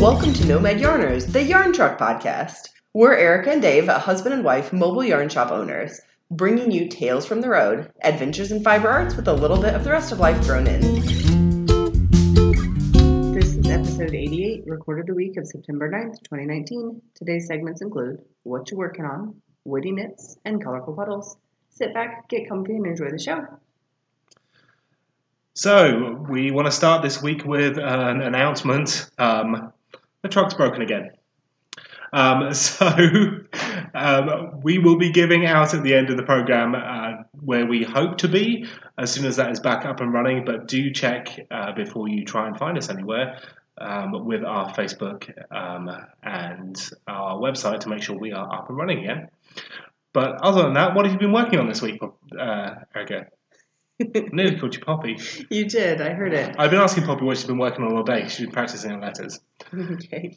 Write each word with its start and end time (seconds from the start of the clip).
Welcome 0.00 0.32
to 0.34 0.46
Nomad 0.46 0.78
Yarners, 0.78 1.32
the 1.32 1.42
Yarn 1.42 1.72
Truck 1.72 1.98
Podcast. 1.98 2.68
We're 2.94 3.16
Erica 3.16 3.50
and 3.50 3.60
Dave, 3.60 3.88
a 3.88 3.98
husband 3.98 4.32
and 4.32 4.44
wife 4.44 4.72
mobile 4.72 5.02
yarn 5.02 5.28
shop 5.28 5.50
owners, 5.50 6.00
bringing 6.30 6.70
you 6.70 6.86
tales 6.86 7.26
from 7.26 7.40
the 7.40 7.48
road, 7.48 7.90
adventures 8.02 8.52
in 8.52 8.62
fiber 8.62 8.88
arts 8.88 9.16
with 9.16 9.26
a 9.26 9.32
little 9.32 9.60
bit 9.60 9.74
of 9.74 9.82
the 9.82 9.90
rest 9.90 10.12
of 10.12 10.20
life 10.20 10.40
thrown 10.44 10.68
in. 10.68 10.80
This 13.32 13.56
is 13.56 13.68
episode 13.68 14.14
88, 14.14 14.62
recorded 14.66 15.08
the 15.08 15.14
week 15.14 15.36
of 15.36 15.48
September 15.48 15.90
9th, 15.90 16.22
2019. 16.22 17.02
Today's 17.16 17.48
segments 17.48 17.82
include 17.82 18.20
What 18.44 18.70
you're 18.70 18.78
Working 18.78 19.04
On, 19.04 19.34
Witty 19.64 19.90
Knits, 19.90 20.38
and 20.44 20.62
Colorful 20.62 20.94
Puddles. 20.94 21.36
Sit 21.70 21.92
back, 21.92 22.28
get 22.28 22.48
comfy, 22.48 22.76
and 22.76 22.86
enjoy 22.86 23.10
the 23.10 23.18
show. 23.18 23.44
So, 25.54 26.24
we 26.30 26.52
want 26.52 26.66
to 26.66 26.72
start 26.72 27.02
this 27.02 27.20
week 27.20 27.44
with 27.44 27.78
an 27.78 28.20
announcement. 28.20 29.10
Um, 29.18 29.72
the 30.22 30.28
truck's 30.28 30.54
broken 30.54 30.82
again. 30.82 31.10
Um, 32.12 32.52
so, 32.54 32.86
um, 33.94 34.60
we 34.62 34.78
will 34.78 34.96
be 34.96 35.10
giving 35.10 35.46
out 35.46 35.74
at 35.74 35.82
the 35.82 35.94
end 35.94 36.10
of 36.10 36.16
the 36.16 36.22
program 36.22 36.74
uh, 36.74 37.22
where 37.32 37.66
we 37.66 37.84
hope 37.84 38.18
to 38.18 38.28
be 38.28 38.66
as 38.96 39.10
soon 39.10 39.26
as 39.26 39.36
that 39.36 39.50
is 39.50 39.60
back 39.60 39.84
up 39.84 40.00
and 40.00 40.12
running. 40.12 40.44
But 40.44 40.68
do 40.68 40.90
check 40.90 41.28
uh, 41.50 41.72
before 41.72 42.08
you 42.08 42.24
try 42.24 42.46
and 42.46 42.56
find 42.56 42.78
us 42.78 42.88
anywhere 42.88 43.38
um, 43.80 44.26
with 44.26 44.44
our 44.44 44.72
Facebook 44.72 45.30
um, 45.54 45.88
and 46.22 46.90
our 47.06 47.38
website 47.38 47.80
to 47.80 47.88
make 47.88 48.02
sure 48.02 48.18
we 48.18 48.32
are 48.32 48.52
up 48.52 48.68
and 48.68 48.78
running 48.78 49.00
again. 49.00 49.28
But 50.12 50.40
other 50.42 50.62
than 50.62 50.74
that, 50.74 50.94
what 50.94 51.04
have 51.04 51.12
you 51.12 51.18
been 51.20 51.32
working 51.32 51.58
on 51.58 51.68
this 51.68 51.82
week, 51.82 52.00
uh, 52.38 52.74
Erica? 52.94 53.26
Nearly 54.32 54.58
called 54.58 54.74
you 54.74 54.80
Poppy. 54.80 55.18
You 55.50 55.68
did, 55.68 56.00
I 56.00 56.10
heard 56.10 56.32
it. 56.32 56.56
I've 56.58 56.70
been 56.70 56.80
asking 56.80 57.04
Poppy 57.04 57.24
what 57.24 57.36
she's 57.36 57.46
been 57.46 57.58
working 57.58 57.84
on 57.84 57.96
all 57.96 58.04
day. 58.04 58.28
She's 58.28 58.46
been 58.46 58.52
practicing 58.52 58.90
her 58.90 59.00
letters. 59.00 59.40
Okay. 59.74 60.36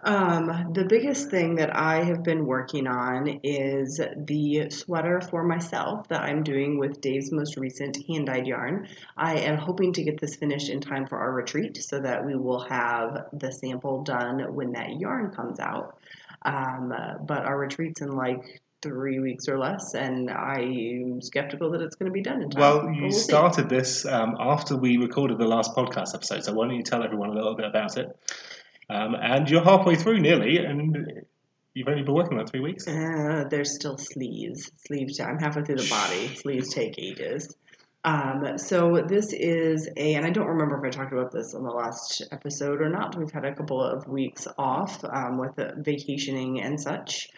Um, 0.00 0.72
the 0.72 0.84
biggest 0.88 1.30
thing 1.30 1.56
that 1.56 1.74
I 1.76 2.04
have 2.04 2.22
been 2.22 2.46
working 2.46 2.86
on 2.86 3.40
is 3.42 4.00
the 4.16 4.70
sweater 4.70 5.20
for 5.20 5.44
myself 5.44 6.08
that 6.08 6.22
I'm 6.22 6.42
doing 6.42 6.78
with 6.78 7.00
Dave's 7.00 7.30
most 7.30 7.56
recent 7.56 7.98
hand 8.08 8.26
dyed 8.26 8.46
yarn. 8.46 8.88
I 9.16 9.36
am 9.38 9.58
hoping 9.58 9.92
to 9.94 10.02
get 10.02 10.20
this 10.20 10.36
finished 10.36 10.70
in 10.70 10.80
time 10.80 11.06
for 11.06 11.18
our 11.18 11.32
retreat 11.32 11.76
so 11.76 12.00
that 12.00 12.24
we 12.24 12.34
will 12.36 12.60
have 12.60 13.26
the 13.32 13.52
sample 13.52 14.02
done 14.02 14.54
when 14.54 14.72
that 14.72 14.98
yarn 14.98 15.30
comes 15.30 15.60
out. 15.60 15.98
Um, 16.42 16.92
but 17.26 17.44
our 17.44 17.58
retreat's 17.58 18.00
in 18.00 18.14
like 18.14 18.60
three 18.82 19.18
weeks 19.18 19.48
or 19.48 19.58
less, 19.58 19.94
and 19.94 20.30
I'm 20.30 21.20
skeptical 21.20 21.70
that 21.72 21.80
it's 21.80 21.96
going 21.96 22.10
to 22.10 22.12
be 22.12 22.22
done 22.22 22.42
in 22.42 22.50
time. 22.50 22.60
Well, 22.60 22.92
you 22.92 23.02
we'll 23.02 23.12
see. 23.12 23.20
started 23.20 23.68
this 23.68 24.06
um, 24.06 24.36
after 24.38 24.76
we 24.76 24.96
recorded 24.96 25.38
the 25.38 25.46
last 25.46 25.74
podcast 25.74 26.14
episode, 26.14 26.44
so 26.44 26.52
why 26.52 26.66
don't 26.66 26.76
you 26.76 26.82
tell 26.82 27.02
everyone 27.02 27.30
a 27.30 27.34
little 27.34 27.56
bit 27.56 27.66
about 27.66 27.96
it? 27.96 28.16
Um, 28.90 29.14
and 29.20 29.48
you're 29.50 29.64
halfway 29.64 29.96
through 29.96 30.20
nearly, 30.20 30.58
and 30.58 31.24
you've 31.74 31.88
only 31.88 32.02
been 32.02 32.14
working 32.14 32.38
on 32.38 32.44
it 32.44 32.50
three 32.50 32.60
weeks. 32.60 32.86
Uh, 32.86 33.44
there's 33.50 33.74
still 33.74 33.98
sleeves. 33.98 34.70
Sleeves. 34.86 35.20
I'm 35.20 35.38
halfway 35.38 35.62
through 35.62 35.76
the 35.76 35.88
body. 35.88 36.34
Sleeves 36.36 36.72
take 36.72 36.98
ages. 36.98 37.54
Um, 38.04 38.56
so 38.56 39.04
this 39.06 39.32
is 39.32 39.88
a, 39.96 40.14
and 40.14 40.24
I 40.24 40.30
don't 40.30 40.46
remember 40.46 40.78
if 40.78 40.84
I 40.84 40.96
talked 40.96 41.12
about 41.12 41.32
this 41.32 41.52
on 41.54 41.64
the 41.64 41.70
last 41.70 42.22
episode 42.30 42.80
or 42.80 42.88
not. 42.88 43.18
We've 43.18 43.30
had 43.30 43.44
a 43.44 43.54
couple 43.54 43.82
of 43.82 44.06
weeks 44.06 44.46
off 44.56 45.04
um, 45.04 45.36
with 45.36 45.56
vacationing 45.78 46.62
and 46.62 46.80
such. 46.80 47.28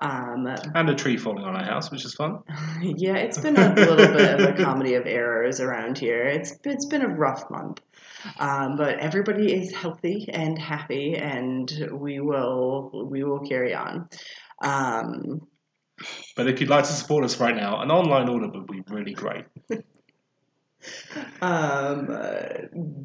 Um, 0.00 0.46
And 0.74 0.90
a 0.90 0.94
tree 0.94 1.16
falling 1.16 1.44
on 1.44 1.56
our 1.56 1.64
house, 1.64 1.90
which 1.90 2.04
is 2.04 2.14
fun. 2.14 2.40
yeah, 2.82 3.16
it's 3.16 3.38
been 3.38 3.56
a 3.56 3.74
little 3.74 3.96
bit 3.96 4.40
of 4.40 4.40
a 4.40 4.52
comedy 4.62 4.94
of 4.94 5.06
errors 5.06 5.60
around 5.60 5.96
here. 5.96 6.26
It's 6.26 6.52
it's 6.64 6.86
been 6.86 7.02
a 7.02 7.08
rough 7.08 7.50
month, 7.50 7.80
um, 8.38 8.76
but 8.76 8.98
everybody 8.98 9.54
is 9.54 9.72
healthy 9.74 10.28
and 10.30 10.58
happy, 10.58 11.14
and 11.14 11.88
we 11.92 12.20
will 12.20 13.08
we 13.10 13.24
will 13.24 13.40
carry 13.40 13.74
on. 13.74 14.08
Um, 14.62 15.46
But 16.36 16.46
if 16.46 16.60
you'd 16.60 16.68
like 16.68 16.84
to 16.84 16.92
support 16.92 17.24
us 17.24 17.40
right 17.40 17.56
now, 17.56 17.80
an 17.80 17.90
online 17.90 18.28
order 18.28 18.48
would 18.48 18.66
be 18.66 18.82
really 18.90 19.14
great. 19.14 19.46
um, 21.40 22.08
uh, 22.10 22.38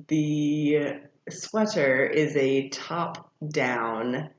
the 0.10 1.00
sweater 1.30 2.06
is 2.06 2.36
a 2.36 2.68
top 2.70 3.32
down 3.50 4.30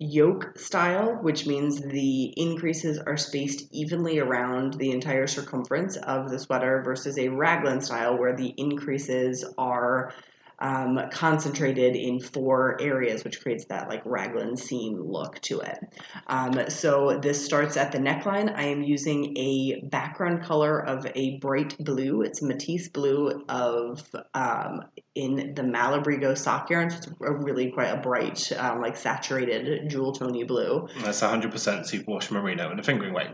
yoke 0.00 0.58
style, 0.58 1.18
which 1.22 1.46
means 1.46 1.80
the 1.80 2.24
increases 2.36 2.98
are 2.98 3.16
spaced 3.16 3.68
evenly 3.72 4.18
around 4.18 4.74
the 4.74 4.90
entire 4.90 5.26
circumference 5.26 5.96
of 5.96 6.30
the 6.30 6.38
sweater 6.38 6.82
versus 6.82 7.16
a 7.16 7.28
raglan 7.28 7.80
style 7.80 8.18
where 8.18 8.34
the 8.34 8.52
increases 8.56 9.44
are 9.56 10.12
um, 10.58 11.00
concentrated 11.10 11.96
in 11.96 12.20
four 12.20 12.80
areas, 12.80 13.24
which 13.24 13.40
creates 13.40 13.64
that 13.66 13.88
like 13.88 14.02
raglan 14.04 14.56
seam 14.56 15.00
look 15.00 15.40
to 15.42 15.60
it. 15.60 15.78
Um, 16.26 16.68
so 16.68 17.18
this 17.20 17.44
starts 17.44 17.76
at 17.76 17.92
the 17.92 17.98
neckline. 17.98 18.54
I 18.54 18.64
am 18.64 18.82
using 18.82 19.36
a 19.36 19.80
background 19.84 20.42
color 20.42 20.78
of 20.80 21.06
a 21.14 21.38
bright 21.38 21.76
blue. 21.78 22.22
It's 22.22 22.42
Matisse 22.42 22.88
blue 22.88 23.44
of 23.48 24.08
um, 24.34 24.84
in 25.14 25.54
the 25.54 25.62
Malabrigo 25.62 26.36
sock 26.36 26.70
yarn. 26.70 26.90
So 26.90 26.96
it's 26.96 27.06
a 27.06 27.32
really 27.32 27.70
quite 27.70 27.88
a 27.88 27.96
bright, 27.96 28.52
um, 28.58 28.80
like 28.80 28.96
saturated 28.96 29.88
jewel 29.88 30.12
tony 30.12 30.44
blue. 30.44 30.88
That's 31.02 31.20
100% 31.20 31.52
superwash 31.52 32.30
merino 32.30 32.70
and 32.70 32.80
a 32.80 32.82
fingering 32.82 33.14
weight. 33.14 33.30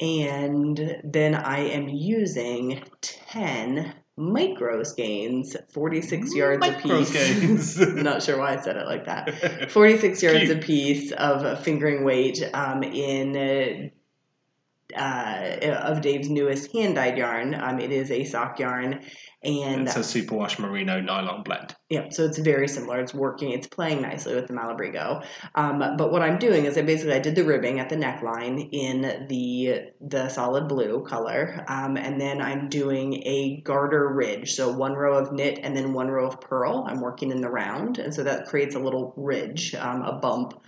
And 0.00 1.00
then 1.04 1.34
I 1.34 1.60
am 1.60 1.88
using 1.88 2.82
10 3.00 3.94
micro 4.16 4.82
skeins, 4.82 5.56
46 5.72 6.34
yards 6.34 6.60
Micro 6.60 7.00
a 7.00 7.04
piece. 7.04 7.78
Not 7.80 8.22
sure 8.22 8.38
why 8.38 8.54
I 8.54 8.60
said 8.60 8.76
it 8.76 8.86
like 8.86 9.06
that. 9.06 9.70
46 9.70 10.22
yards 10.22 10.40
Cute. 10.40 10.56
a 10.56 10.60
piece 10.60 11.12
of 11.12 11.64
fingering 11.64 12.04
weight 12.04 12.42
um, 12.52 12.82
in 12.82 13.90
uh, 14.96 15.58
of 15.82 16.00
Dave's 16.00 16.28
newest 16.28 16.72
hand 16.72 16.96
dyed 16.96 17.18
yarn. 17.18 17.54
Um, 17.54 17.78
it 17.78 17.90
is 17.90 18.10
a 18.10 18.24
sock 18.24 18.58
yarn, 18.58 19.00
and 19.42 19.88
it's 19.88 19.96
a 19.96 20.00
superwash 20.00 20.58
merino 20.58 21.00
nylon 21.00 21.42
blend. 21.42 21.74
yeah, 21.90 22.08
so 22.10 22.24
it's 22.24 22.38
very 22.38 22.68
similar. 22.68 23.00
It's 23.00 23.12
working. 23.12 23.50
It's 23.50 23.66
playing 23.66 24.02
nicely 24.02 24.34
with 24.34 24.46
the 24.46 24.52
Malabrigo. 24.52 25.24
Um, 25.54 25.96
but 25.96 26.12
what 26.12 26.22
I'm 26.22 26.38
doing 26.38 26.64
is 26.64 26.78
I 26.78 26.82
basically 26.82 27.14
I 27.14 27.18
did 27.18 27.34
the 27.34 27.44
ribbing 27.44 27.80
at 27.80 27.88
the 27.88 27.96
neckline 27.96 28.68
in 28.72 29.26
the 29.28 29.90
the 30.00 30.28
solid 30.28 30.68
blue 30.68 31.04
color, 31.04 31.64
um, 31.68 31.96
and 31.96 32.20
then 32.20 32.40
I'm 32.40 32.68
doing 32.68 33.14
a 33.24 33.60
garter 33.62 34.08
ridge. 34.08 34.54
So 34.54 34.70
one 34.72 34.92
row 34.92 35.18
of 35.18 35.32
knit 35.32 35.58
and 35.62 35.76
then 35.76 35.92
one 35.92 36.08
row 36.08 36.28
of 36.28 36.40
purl. 36.40 36.84
I'm 36.88 37.00
working 37.00 37.30
in 37.30 37.40
the 37.40 37.50
round, 37.50 37.98
and 37.98 38.14
so 38.14 38.22
that 38.22 38.46
creates 38.46 38.74
a 38.74 38.78
little 38.78 39.12
ridge, 39.16 39.74
um, 39.74 40.02
a 40.02 40.12
bump. 40.12 40.60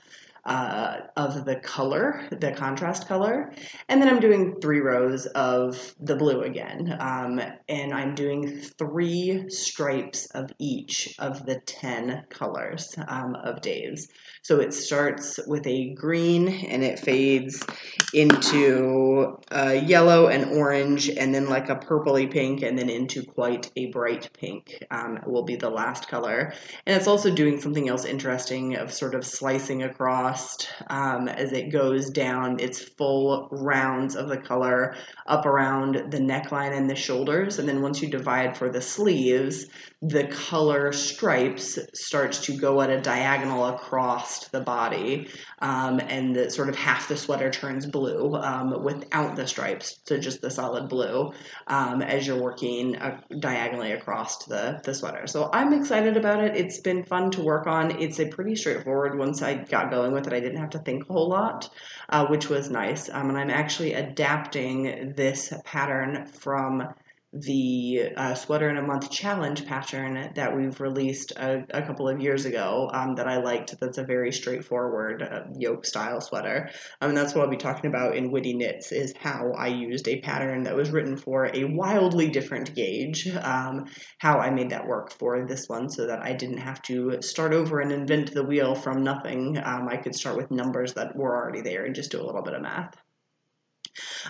Uh, 0.46 1.00
of 1.16 1.46
the 1.46 1.56
color, 1.56 2.28
the 2.30 2.52
contrast 2.52 3.08
color, 3.08 3.50
and 3.88 4.00
then 4.00 4.10
I'm 4.10 4.20
doing 4.20 4.56
three 4.60 4.80
rows 4.80 5.24
of 5.24 5.94
the 6.00 6.16
blue 6.16 6.42
again, 6.42 6.94
um, 7.00 7.40
and 7.66 7.94
I'm 7.94 8.14
doing 8.14 8.60
three 8.78 9.46
stripes 9.48 10.26
of 10.34 10.50
each 10.58 11.14
of 11.18 11.46
the 11.46 11.60
10 11.60 12.24
colors 12.28 12.94
um, 13.08 13.34
of 13.36 13.62
Dave's. 13.62 14.08
So 14.44 14.60
it 14.60 14.74
starts 14.74 15.40
with 15.46 15.66
a 15.66 15.94
green 15.94 16.48
and 16.48 16.84
it 16.84 16.98
fades 16.98 17.64
into 18.12 19.38
uh, 19.50 19.80
yellow 19.86 20.26
and 20.26 20.58
orange, 20.58 21.08
and 21.08 21.34
then 21.34 21.48
like 21.48 21.70
a 21.70 21.76
purpley 21.76 22.30
pink, 22.30 22.62
and 22.62 22.78
then 22.78 22.90
into 22.90 23.22
quite 23.22 23.70
a 23.76 23.86
bright 23.86 24.28
pink 24.38 24.84
um, 24.90 25.18
will 25.26 25.44
be 25.44 25.56
the 25.56 25.70
last 25.70 26.08
color. 26.08 26.52
And 26.84 26.94
it's 26.94 27.08
also 27.08 27.34
doing 27.34 27.58
something 27.58 27.88
else 27.88 28.04
interesting 28.04 28.76
of 28.76 28.92
sort 28.92 29.14
of 29.14 29.24
slicing 29.24 29.82
across 29.82 30.56
um, 30.88 31.26
as 31.26 31.52
it 31.52 31.72
goes 31.72 32.10
down 32.10 32.60
its 32.60 32.80
full 32.82 33.48
rounds 33.50 34.14
of 34.14 34.28
the 34.28 34.36
color 34.36 34.94
up 35.26 35.46
around 35.46 36.12
the 36.12 36.18
neckline 36.18 36.76
and 36.76 36.90
the 36.90 36.94
shoulders. 36.94 37.58
And 37.58 37.66
then 37.66 37.80
once 37.80 38.02
you 38.02 38.10
divide 38.10 38.58
for 38.58 38.68
the 38.68 38.82
sleeves, 38.82 39.66
the 40.02 40.26
color 40.26 40.92
stripes 40.92 41.78
starts 41.94 42.44
to 42.44 42.58
go 42.58 42.82
at 42.82 42.90
a 42.90 43.00
diagonal 43.00 43.64
across 43.68 44.33
the 44.52 44.60
body. 44.60 45.28
Um, 45.60 46.00
and 46.00 46.34
the, 46.34 46.50
sort 46.50 46.68
of 46.68 46.76
half 46.76 47.08
the 47.08 47.16
sweater 47.16 47.50
turns 47.50 47.86
blue 47.86 48.34
um, 48.34 48.82
without 48.82 49.36
the 49.36 49.46
stripes, 49.46 49.98
so 50.04 50.18
just 50.18 50.40
the 50.40 50.50
solid 50.50 50.88
blue 50.88 51.32
um, 51.66 52.02
as 52.02 52.26
you're 52.26 52.40
working 52.40 52.96
uh, 52.96 53.20
diagonally 53.38 53.92
across 53.92 54.44
the, 54.46 54.80
the 54.84 54.94
sweater. 54.94 55.26
So 55.26 55.50
I'm 55.52 55.72
excited 55.72 56.16
about 56.16 56.42
it. 56.42 56.56
It's 56.56 56.80
been 56.80 57.04
fun 57.04 57.30
to 57.32 57.42
work 57.42 57.66
on. 57.66 57.90
It's 58.00 58.20
a 58.20 58.26
pretty 58.26 58.56
straightforward 58.56 59.18
once 59.18 59.42
I 59.42 59.54
got 59.54 59.90
going 59.90 60.12
with 60.12 60.26
it. 60.26 60.32
I 60.32 60.40
didn't 60.40 60.60
have 60.60 60.70
to 60.70 60.78
think 60.78 61.08
a 61.08 61.12
whole 61.12 61.28
lot, 61.28 61.70
uh, 62.08 62.26
which 62.26 62.48
was 62.48 62.70
nice. 62.70 63.08
Um, 63.08 63.28
and 63.28 63.38
I'm 63.38 63.50
actually 63.50 63.94
adapting 63.94 65.14
this 65.16 65.52
pattern 65.64 66.26
from 66.26 66.94
the 67.34 68.10
uh, 68.16 68.34
sweater 68.34 68.70
in 68.70 68.76
a 68.76 68.82
month 68.82 69.10
challenge 69.10 69.66
pattern 69.66 70.32
that 70.36 70.56
we've 70.56 70.80
released 70.80 71.32
a, 71.32 71.64
a 71.70 71.82
couple 71.82 72.08
of 72.08 72.20
years 72.20 72.44
ago 72.44 72.88
um, 72.92 73.16
that 73.16 73.26
I 73.26 73.38
liked. 73.38 73.74
That's 73.80 73.98
a 73.98 74.04
very 74.04 74.32
straightforward 74.32 75.22
uh, 75.22 75.40
yoke 75.58 75.84
style 75.84 76.20
sweater. 76.20 76.70
Um, 77.00 77.10
and 77.10 77.18
that's 77.18 77.34
what 77.34 77.44
I'll 77.44 77.50
be 77.50 77.56
talking 77.56 77.90
about 77.90 78.16
in 78.16 78.30
Witty 78.30 78.54
Knits 78.54 78.92
is 78.92 79.12
how 79.18 79.52
I 79.58 79.66
used 79.66 80.06
a 80.06 80.20
pattern 80.20 80.62
that 80.64 80.76
was 80.76 80.90
written 80.90 81.16
for 81.16 81.50
a 81.52 81.64
wildly 81.64 82.28
different 82.28 82.74
gauge, 82.74 83.28
um, 83.28 83.86
how 84.18 84.38
I 84.38 84.50
made 84.50 84.70
that 84.70 84.86
work 84.86 85.12
for 85.12 85.44
this 85.46 85.68
one 85.68 85.88
so 85.90 86.06
that 86.06 86.22
I 86.22 86.34
didn't 86.34 86.58
have 86.58 86.82
to 86.82 87.20
start 87.20 87.52
over 87.52 87.80
and 87.80 87.90
invent 87.90 88.32
the 88.32 88.44
wheel 88.44 88.74
from 88.74 89.02
nothing. 89.02 89.58
Um, 89.58 89.88
I 89.90 89.96
could 89.96 90.14
start 90.14 90.36
with 90.36 90.50
numbers 90.50 90.94
that 90.94 91.16
were 91.16 91.36
already 91.36 91.62
there 91.62 91.84
and 91.84 91.94
just 91.94 92.12
do 92.12 92.20
a 92.20 92.24
little 92.26 92.42
bit 92.42 92.54
of 92.54 92.62
math. 92.62 93.03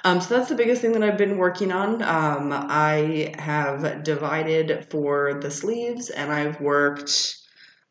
Um, 0.03 0.21
so 0.21 0.37
that's 0.37 0.49
the 0.49 0.55
biggest 0.55 0.83
thing 0.83 0.93
that 0.93 1.03
I've 1.03 1.19
been 1.19 1.39
working 1.39 1.73
on. 1.73 2.03
Um, 2.03 2.53
I 2.53 3.35
have 3.39 4.03
divided 4.03 4.89
for 4.91 5.39
the 5.41 5.51
sleeves, 5.51 6.11
and 6.11 6.33
I've 6.33 6.61
worked. 6.61 7.37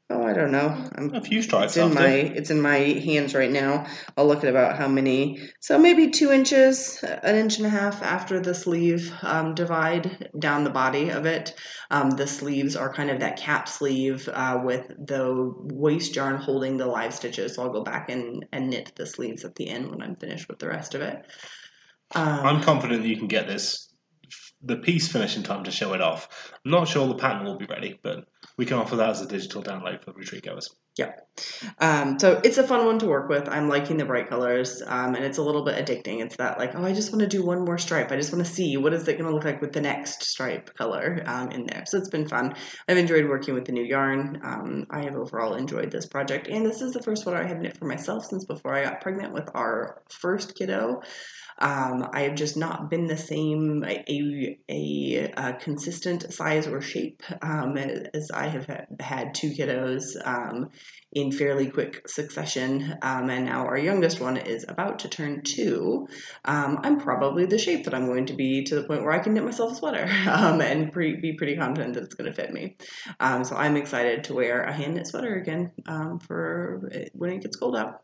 Oh, 0.09 0.23
I 0.23 0.33
don't 0.33 0.51
know. 0.51 0.89
I'm, 0.95 1.15
A 1.15 1.21
few 1.21 1.41
stripes 1.41 1.75
it's 1.75 1.77
in 1.77 1.93
my 1.95 2.09
it's 2.09 2.49
in 2.51 2.61
my 2.61 2.77
hands 2.77 3.33
right 3.33 3.49
now. 3.49 3.87
I'll 4.15 4.27
look 4.27 4.43
at 4.43 4.49
about 4.49 4.77
how 4.77 4.87
many. 4.87 5.49
So 5.59 5.79
maybe 5.79 6.09
two 6.09 6.31
inches, 6.31 7.03
an 7.03 7.35
inch 7.35 7.57
and 7.57 7.65
a 7.65 7.69
half 7.69 8.03
after 8.03 8.39
the 8.39 8.53
sleeve 8.53 9.11
um, 9.23 9.55
divide 9.55 10.29
down 10.37 10.65
the 10.65 10.69
body 10.69 11.09
of 11.09 11.25
it. 11.25 11.55
Um, 11.89 12.11
the 12.11 12.27
sleeves 12.27 12.75
are 12.75 12.93
kind 12.93 13.09
of 13.09 13.21
that 13.21 13.37
cap 13.37 13.67
sleeve 13.67 14.29
uh, 14.31 14.61
with 14.63 14.87
the 14.89 15.51
waste 15.57 16.15
yarn 16.15 16.35
holding 16.35 16.77
the 16.77 16.85
live 16.85 17.13
stitches. 17.13 17.55
So 17.55 17.63
I'll 17.63 17.73
go 17.73 17.83
back 17.83 18.09
and, 18.09 18.45
and 18.51 18.69
knit 18.69 18.91
the 18.95 19.07
sleeves 19.07 19.45
at 19.45 19.55
the 19.55 19.69
end 19.69 19.89
when 19.89 20.03
I'm 20.03 20.17
finished 20.17 20.47
with 20.47 20.59
the 20.59 20.67
rest 20.67 20.93
of 20.93 21.01
it. 21.01 21.25
Um, 22.15 22.45
I'm 22.45 22.61
confident 22.61 23.01
that 23.01 23.07
you 23.07 23.17
can 23.17 23.27
get 23.27 23.47
this 23.47 23.93
the 24.63 24.77
piece 24.77 25.11
finished 25.11 25.35
in 25.35 25.43
time 25.43 25.63
to 25.65 25.71
show 25.71 25.93
it 25.93 26.01
off. 26.01 26.53
I'm 26.63 26.71
not 26.71 26.87
sure 26.87 27.05
the 27.07 27.15
pattern 27.15 27.45
will 27.45 27.57
be 27.57 27.65
ready, 27.65 27.99
but 28.01 28.25
we 28.57 28.65
can 28.65 28.77
offer 28.77 28.95
that 28.95 29.09
as 29.09 29.21
a 29.21 29.27
digital 29.27 29.61
download 29.61 30.03
for 30.03 30.13
retreat 30.13 30.43
goers. 30.43 30.69
Um, 31.79 32.19
so 32.19 32.39
it's 32.43 32.57
a 32.57 32.65
fun 32.65 32.85
one 32.85 32.99
to 32.99 33.07
work 33.07 33.27
with. 33.27 33.49
I'm 33.49 33.67
liking 33.67 33.97
the 33.97 34.05
bright 34.05 34.29
colors, 34.29 34.81
um, 34.85 35.15
and 35.15 35.25
it's 35.25 35.39
a 35.39 35.41
little 35.41 35.65
bit 35.65 35.83
addicting. 35.83 36.23
It's 36.23 36.37
that 36.37 36.59
like, 36.59 36.75
oh, 36.75 36.85
I 36.85 36.93
just 36.93 37.11
want 37.11 37.21
to 37.21 37.27
do 37.27 37.43
one 37.43 37.65
more 37.65 37.77
stripe. 37.79 38.11
I 38.11 38.15
just 38.15 38.31
want 38.31 38.45
to 38.45 38.51
see 38.51 38.77
what 38.77 38.93
is 38.93 39.07
it 39.07 39.17
going 39.17 39.29
to 39.29 39.35
look 39.35 39.43
like 39.43 39.59
with 39.59 39.73
the 39.73 39.81
next 39.81 40.23
stripe 40.23 40.73
color 40.75 41.23
um, 41.25 41.51
in 41.51 41.65
there. 41.65 41.83
So 41.87 41.97
it's 41.97 42.09
been 42.09 42.27
fun. 42.27 42.55
I've 42.87 42.97
enjoyed 42.97 43.27
working 43.27 43.55
with 43.55 43.65
the 43.65 43.71
new 43.71 43.83
yarn. 43.83 44.39
Um, 44.43 44.85
I 44.91 45.03
have 45.03 45.15
overall 45.15 45.55
enjoyed 45.55 45.91
this 45.91 46.05
project, 46.05 46.47
and 46.47 46.65
this 46.65 46.81
is 46.81 46.93
the 46.93 47.01
first 47.01 47.25
one 47.25 47.35
I 47.35 47.47
have 47.47 47.59
knit 47.59 47.75
for 47.75 47.85
myself 47.85 48.25
since 48.25 48.45
before 48.45 48.75
I 48.75 48.83
got 48.83 49.01
pregnant 49.01 49.33
with 49.33 49.49
our 49.55 50.03
first 50.09 50.55
kiddo. 50.55 51.01
Um, 51.59 52.09
I 52.11 52.21
have 52.21 52.35
just 52.35 52.57
not 52.57 52.89
been 52.89 53.07
the 53.07 53.17
same 53.17 53.83
a, 53.85 54.57
a, 54.69 55.31
a 55.35 55.53
consistent 55.53 56.33
size 56.33 56.67
or 56.67 56.81
shape 56.81 57.23
um, 57.41 57.77
as 57.77 58.31
I 58.31 58.47
have 58.47 58.65
had, 58.99 59.33
two 59.33 59.51
kiddos 59.51 60.15
um, 60.25 60.69
in 61.11 61.31
fairly 61.31 61.69
quick 61.69 62.07
succession, 62.07 62.97
um, 63.01 63.29
and 63.29 63.45
now 63.45 63.65
our 63.65 63.77
youngest 63.77 64.19
one 64.19 64.37
is 64.37 64.65
about 64.67 64.99
to 64.99 65.09
turn 65.09 65.41
two. 65.43 66.07
Um, 66.45 66.79
I'm 66.83 66.99
probably 66.99 67.45
the 67.45 67.57
shape 67.57 67.85
that 67.85 67.93
I'm 67.93 68.07
going 68.07 68.27
to 68.27 68.33
be 68.33 68.63
to 68.65 68.75
the 68.75 68.83
point 68.83 69.03
where 69.03 69.11
I 69.11 69.19
can 69.19 69.33
knit 69.33 69.43
myself 69.43 69.73
a 69.73 69.75
sweater 69.75 70.09
um, 70.29 70.61
and 70.61 70.91
pre- 70.91 71.19
be 71.19 71.33
pretty 71.33 71.55
confident 71.55 71.93
that 71.93 72.03
it's 72.03 72.15
going 72.15 72.31
to 72.31 72.35
fit 72.35 72.51
me. 72.51 72.77
So 73.43 73.55
I'm 73.55 73.77
excited 73.77 74.25
to 74.25 74.33
wear 74.33 74.63
a 74.63 74.73
hand 74.73 74.95
knit 74.95 75.07
sweater 75.07 75.35
again 75.35 75.71
for 76.21 76.89
when 77.13 77.31
it 77.31 77.41
gets 77.41 77.55
cold 77.55 77.75
out. 77.75 78.01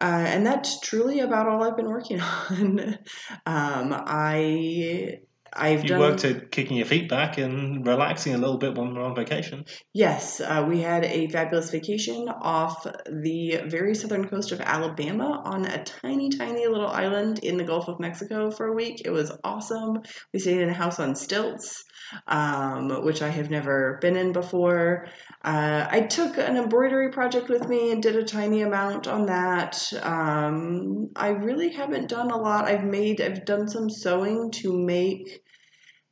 Uh, 0.00 0.24
and 0.26 0.44
that's 0.44 0.80
truly 0.80 1.20
about 1.20 1.46
all 1.48 1.62
I've 1.62 1.76
been 1.76 1.88
working 1.88 2.20
on. 2.50 2.98
um, 3.46 3.94
I 4.06 5.20
I've 5.56 5.82
You 5.82 5.90
done 5.90 6.00
worked 6.00 6.24
at 6.24 6.50
kicking 6.50 6.76
your 6.76 6.86
feet 6.86 7.08
back 7.08 7.38
and 7.38 7.86
relaxing 7.86 8.34
a 8.34 8.38
little 8.38 8.58
bit 8.58 8.74
when 8.74 8.94
we're 8.94 9.02
on 9.02 9.14
vacation. 9.14 9.64
Yes, 9.92 10.40
uh, 10.40 10.64
we 10.68 10.80
had 10.80 11.04
a 11.04 11.28
fabulous 11.28 11.70
vacation 11.70 12.28
off 12.28 12.86
the 13.06 13.62
very 13.66 13.94
southern 13.94 14.28
coast 14.28 14.52
of 14.52 14.60
Alabama 14.60 15.42
on 15.44 15.64
a 15.66 15.84
tiny, 15.84 16.30
tiny 16.30 16.66
little 16.66 16.88
island 16.88 17.38
in 17.40 17.56
the 17.56 17.64
Gulf 17.64 17.88
of 17.88 18.00
Mexico 18.00 18.50
for 18.50 18.66
a 18.66 18.74
week. 18.74 19.02
It 19.04 19.10
was 19.10 19.32
awesome. 19.44 20.00
We 20.32 20.40
stayed 20.40 20.60
in 20.60 20.68
a 20.68 20.74
house 20.74 20.98
on 20.98 21.14
stilts, 21.14 21.84
um, 22.26 23.04
which 23.04 23.22
I 23.22 23.28
have 23.28 23.50
never 23.50 23.98
been 24.00 24.16
in 24.16 24.32
before. 24.32 25.06
Uh, 25.44 25.86
I 25.88 26.00
took 26.02 26.36
an 26.38 26.56
embroidery 26.56 27.10
project 27.12 27.48
with 27.48 27.68
me 27.68 27.92
and 27.92 28.02
did 28.02 28.16
a 28.16 28.24
tiny 28.24 28.62
amount 28.62 29.06
on 29.06 29.26
that. 29.26 29.80
Um, 30.02 31.10
I 31.16 31.28
really 31.28 31.70
haven't 31.72 32.08
done 32.08 32.30
a 32.30 32.36
lot. 32.36 32.64
I've 32.64 32.84
made, 32.84 33.20
I've 33.20 33.44
done 33.44 33.68
some 33.68 33.88
sewing 33.88 34.50
to 34.62 34.76
make 34.76 35.42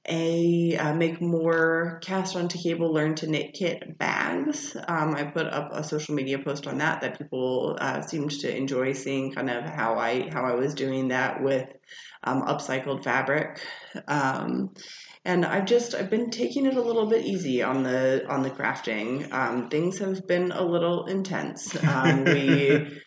a 0.08 0.76
uh, 0.76 0.94
make 0.94 1.20
more 1.20 2.00
cast 2.02 2.34
onto 2.34 2.58
cable 2.58 2.92
learn 2.92 3.14
to 3.14 3.28
knit 3.28 3.52
kit 3.52 3.96
bags. 3.98 4.76
Um, 4.88 5.14
i 5.14 5.22
put 5.22 5.46
up 5.46 5.70
a 5.72 5.84
social 5.84 6.14
media 6.14 6.38
post 6.40 6.66
on 6.66 6.78
that 6.78 7.02
that 7.02 7.18
people 7.18 7.76
uh, 7.80 8.02
seemed 8.02 8.32
to 8.40 8.54
enjoy 8.54 8.94
seeing 8.94 9.32
kind 9.32 9.48
of 9.48 9.64
how 9.64 9.98
i 9.98 10.28
how 10.30 10.44
i 10.44 10.54
was 10.54 10.74
doing 10.74 11.08
that 11.08 11.42
with 11.42 11.68
um, 12.24 12.42
upcycled 12.42 13.04
fabric. 13.04 13.60
Um, 14.08 14.74
and 15.24 15.44
i've 15.44 15.66
just 15.66 15.94
i've 15.94 16.10
been 16.10 16.30
taking 16.30 16.66
it 16.66 16.74
a 16.74 16.82
little 16.82 17.06
bit 17.06 17.24
easy 17.24 17.62
on 17.62 17.84
the 17.84 18.24
on 18.28 18.42
the 18.42 18.50
crafting. 18.50 19.32
Um, 19.32 19.68
things 19.68 19.98
have 20.00 20.26
been 20.26 20.50
a 20.50 20.64
little 20.64 21.06
intense. 21.06 21.76
Um, 21.92 22.24
we 22.24 23.00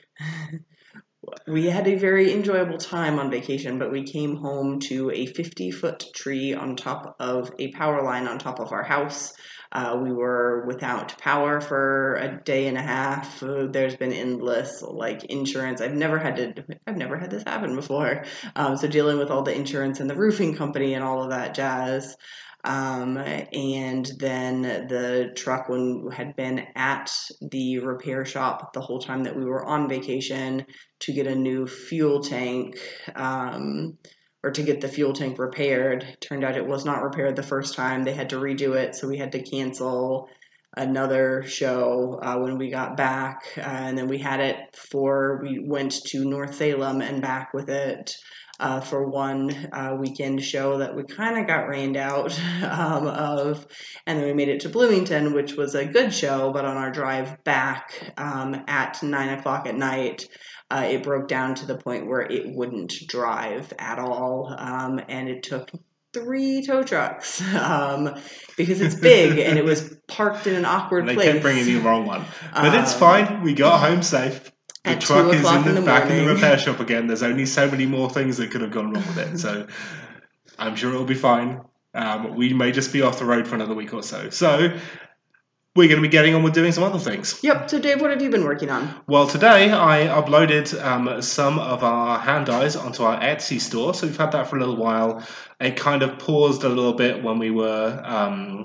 we 1.47 1.65
had 1.69 1.87
a 1.87 1.95
very 1.95 2.33
enjoyable 2.33 2.77
time 2.77 3.19
on 3.19 3.31
vacation, 3.31 3.79
but 3.79 3.91
we 3.91 4.03
came 4.03 4.35
home 4.35 4.79
to 4.81 5.11
a 5.11 5.25
50 5.25 5.71
foot 5.71 6.05
tree 6.13 6.53
on 6.53 6.75
top 6.75 7.15
of 7.19 7.51
a 7.59 7.71
power 7.71 8.03
line 8.03 8.27
on 8.27 8.39
top 8.39 8.59
of 8.59 8.71
our 8.71 8.83
house. 8.83 9.33
Uh, 9.71 9.99
we 10.01 10.13
were 10.13 10.65
without 10.67 11.17
power 11.17 11.59
for 11.59 12.15
a 12.15 12.41
day 12.43 12.67
and 12.67 12.77
a 12.77 12.81
half. 12.81 13.43
Uh, 13.43 13.67
there's 13.69 13.97
been 13.97 14.13
endless 14.13 14.81
like 14.81 15.25
insurance. 15.25 15.81
I've 15.81 15.93
never 15.93 16.17
had 16.17 16.35
to. 16.37 16.63
I've 16.87 16.95
never 16.95 17.17
had 17.17 17.29
this 17.29 17.43
happen 17.43 17.75
before. 17.75 18.23
Um, 18.55 18.77
so 18.77 18.87
dealing 18.87 19.17
with 19.17 19.31
all 19.31 19.43
the 19.43 19.53
insurance 19.53 19.99
and 19.99 20.09
the 20.09 20.15
roofing 20.15 20.55
company 20.55 20.93
and 20.93 21.03
all 21.03 21.23
of 21.23 21.31
that 21.31 21.55
jazz. 21.55 22.15
Um, 22.65 23.17
and 23.17 24.09
then 24.17 24.63
the 24.63 25.31
truck 25.35 25.69
when 25.69 26.09
had 26.11 26.35
been 26.35 26.65
at 26.75 27.15
the 27.39 27.79
repair 27.79 28.25
shop 28.25 28.73
the 28.73 28.81
whole 28.81 28.99
time 28.99 29.23
that 29.23 29.35
we 29.35 29.45
were 29.45 29.63
on 29.63 29.87
vacation 29.87 30.65
to 31.01 31.13
get 31.13 31.27
a 31.27 31.35
new 31.35 31.67
fuel 31.67 32.21
tank 32.21 32.77
um, 33.15 33.99
or 34.43 34.49
to 34.49 34.63
get 34.63 34.81
the 34.81 34.87
fuel 34.87 35.13
tank 35.13 35.37
repaired. 35.37 36.17
Turned 36.21 36.43
out 36.43 36.57
it 36.57 36.65
was 36.65 36.85
not 36.85 37.03
repaired 37.03 37.35
the 37.35 37.43
first 37.43 37.75
time. 37.75 38.03
They 38.03 38.13
had 38.13 38.29
to 38.31 38.37
redo 38.37 38.75
it, 38.75 38.95
so 38.95 39.07
we 39.07 39.17
had 39.17 39.31
to 39.33 39.43
cancel 39.43 40.27
another 40.75 41.43
show 41.43 42.19
uh, 42.21 42.37
when 42.37 42.57
we 42.57 42.69
got 42.69 42.97
back. 42.97 43.43
Uh, 43.57 43.61
and 43.61 43.97
then 43.97 44.07
we 44.07 44.17
had 44.17 44.39
it 44.39 44.57
for, 44.75 45.39
we 45.41 45.59
went 45.59 45.93
to 46.07 46.25
North 46.25 46.55
Salem 46.55 47.01
and 47.01 47.21
back 47.21 47.53
with 47.53 47.69
it. 47.69 48.13
Uh, 48.57 48.79
for 48.79 49.09
one 49.09 49.51
uh, 49.73 49.97
weekend 49.99 50.41
show 50.41 50.77
that 50.77 50.95
we 50.95 51.03
kind 51.03 51.37
of 51.37 51.45
got 51.45 51.67
rained 51.67 51.97
out 51.97 52.33
um, 52.63 53.05
of, 53.05 53.67
and 54.07 54.17
then 54.17 54.25
we 54.25 54.33
made 54.33 54.47
it 54.47 54.61
to 54.61 54.69
Bloomington, 54.69 55.33
which 55.33 55.55
was 55.55 55.75
a 55.75 55.83
good 55.83 56.13
show. 56.13 56.53
But 56.53 56.63
on 56.63 56.77
our 56.77 56.89
drive 56.89 57.43
back 57.43 58.13
um, 58.15 58.55
at 58.69 59.03
nine 59.03 59.37
o'clock 59.37 59.67
at 59.67 59.75
night, 59.75 60.25
uh, 60.71 60.87
it 60.89 61.03
broke 61.03 61.27
down 61.27 61.55
to 61.55 61.65
the 61.65 61.77
point 61.77 62.07
where 62.07 62.21
it 62.21 62.43
wouldn't 62.45 62.93
drive 63.07 63.71
at 63.77 63.99
all, 63.99 64.55
um, 64.57 64.99
and 65.09 65.27
it 65.27 65.43
took 65.43 65.69
three 66.15 66.63
tow 66.65 66.81
trucks 66.83 67.41
um, 67.55 68.15
because 68.57 68.81
it's 68.81 68.95
big 68.95 69.37
and 69.47 69.57
it 69.59 69.65
was 69.65 69.95
parked 70.07 70.47
in 70.47 70.55
an 70.55 70.65
awkward 70.65 71.05
they 71.07 71.13
place. 71.15 71.29
kept 71.31 71.41
bringing 71.41 71.65
the 71.65 71.77
wrong 71.77 72.05
one. 72.05 72.23
But 72.53 72.73
it's 72.75 72.93
Um, 72.93 72.99
fine. 72.99 73.41
We 73.43 73.53
got 73.53 73.79
home 73.79 74.01
safe. 74.01 74.51
The 74.83 74.91
at 74.91 75.01
truck 75.01 75.33
is 75.33 75.45
in 75.45 75.63
the, 75.63 75.69
in 75.69 75.75
the 75.75 75.81
back 75.81 76.09
in 76.09 76.25
the 76.25 76.33
repair 76.33 76.57
shop 76.57 76.79
again. 76.79 77.07
There's 77.07 77.23
only 77.23 77.45
so 77.45 77.69
many 77.69 77.85
more 77.85 78.09
things 78.09 78.37
that 78.37 78.51
could 78.51 78.61
have 78.61 78.71
gone 78.71 78.91
wrong 78.93 79.05
with 79.07 79.17
it. 79.17 79.37
So 79.39 79.67
I'm 80.59 80.75
sure 80.75 80.91
it'll 80.93 81.05
be 81.05 81.15
fine. 81.15 81.61
Um, 81.93 82.35
we 82.35 82.53
may 82.53 82.71
just 82.71 82.91
be 82.93 83.01
off 83.01 83.19
the 83.19 83.25
road 83.25 83.47
for 83.47 83.55
another 83.55 83.73
week 83.73 83.93
or 83.93 84.03
so. 84.03 84.29
So 84.29 84.77
we're 85.75 85.89
going 85.89 86.01
to 86.01 86.07
be 86.07 86.11
getting 86.11 86.33
on 86.33 86.41
with 86.41 86.53
doing 86.53 86.71
some 86.71 86.83
other 86.83 86.99
things. 86.99 87.43
Yep. 87.43 87.69
So, 87.69 87.79
Dave, 87.79 87.99
what 87.99 88.09
have 88.09 88.21
you 88.21 88.29
been 88.29 88.45
working 88.45 88.69
on? 88.69 88.93
Well, 89.07 89.27
today 89.27 89.71
I 89.71 90.07
uploaded 90.07 90.81
um, 90.81 91.21
some 91.21 91.59
of 91.59 91.83
our 91.83 92.17
hand 92.17 92.45
dyes 92.45 92.77
onto 92.77 93.03
our 93.03 93.19
Etsy 93.19 93.59
store. 93.59 93.93
So 93.93 94.07
we've 94.07 94.17
had 94.17 94.31
that 94.31 94.47
for 94.47 94.55
a 94.55 94.59
little 94.59 94.77
while. 94.77 95.21
It 95.59 95.75
kind 95.75 96.01
of 96.01 96.17
paused 96.17 96.63
a 96.63 96.69
little 96.69 96.93
bit 96.93 97.21
when 97.21 97.39
we 97.39 97.51
were 97.51 98.01
um, 98.05 98.63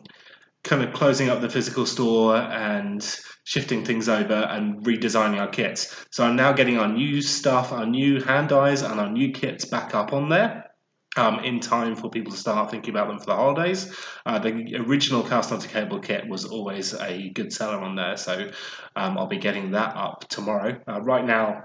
kind 0.62 0.85
of 0.85 0.93
closing 0.93 1.29
up 1.29 1.40
the 1.40 1.50
physical 1.50 1.85
store 1.85 2.37
and 2.37 3.02
shifting 3.43 3.85
things 3.85 4.09
over 4.09 4.35
and 4.35 4.85
redesigning 4.85 5.40
our 5.40 5.49
kits. 5.49 6.07
So 6.12 6.25
I'm 6.25 6.37
now 6.37 6.52
getting 6.52 6.79
our 6.79 6.88
new 6.88 7.21
stuff, 7.23 7.73
our 7.73 7.87
new 7.87 8.23
hand 8.23 8.50
dyes, 8.50 8.83
and 8.83 9.00
our 9.00 9.11
new 9.11 9.33
kits 9.33 9.64
back 9.64 9.97
up 9.97 10.12
on 10.12 10.29
there. 10.29 10.70
Um, 11.17 11.40
in 11.40 11.59
time 11.59 11.97
for 11.97 12.09
people 12.09 12.31
to 12.31 12.38
start 12.38 12.71
thinking 12.71 12.95
about 12.95 13.09
them 13.09 13.19
for 13.19 13.26
the 13.26 13.35
holidays. 13.35 13.93
Uh, 14.25 14.38
the 14.38 14.76
original 14.76 15.25
cast 15.25 15.50
onto 15.50 15.67
cable 15.67 15.99
kit 15.99 16.29
was 16.29 16.45
always 16.45 16.95
a 16.95 17.31
good 17.31 17.52
seller 17.52 17.81
on 17.81 17.97
there, 17.97 18.17
so 18.17 18.49
um, 18.95 19.19
I'll 19.19 19.26
be 19.26 19.38
getting 19.38 19.73
that 19.73 19.97
up 19.97 20.29
tomorrow. 20.29 20.81
Uh, 20.87 21.00
right 21.00 21.25
now, 21.25 21.64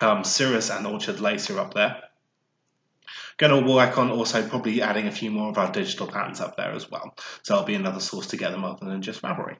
um, 0.00 0.24
Cirrus 0.24 0.70
and 0.70 0.86
Orchard 0.86 1.20
Lace 1.20 1.50
are 1.50 1.60
up 1.60 1.74
there. 1.74 2.02
going 3.36 3.64
to 3.64 3.70
work 3.70 3.98
on 3.98 4.10
also 4.10 4.46
probably 4.48 4.82
adding 4.82 5.06
a 5.06 5.12
few 5.12 5.30
more 5.30 5.50
of 5.50 5.58
our 5.58 5.70
digital 5.70 6.06
patterns 6.06 6.40
up 6.40 6.56
there 6.56 6.72
as 6.72 6.90
well. 6.90 7.14
So 7.42 7.54
it'll 7.54 7.66
be 7.66 7.74
another 7.74 8.00
source 8.00 8.28
to 8.28 8.36
get 8.36 8.52
them 8.52 8.64
other 8.64 8.86
than 8.86 9.02
just 9.02 9.22
Ravelry. 9.22 9.56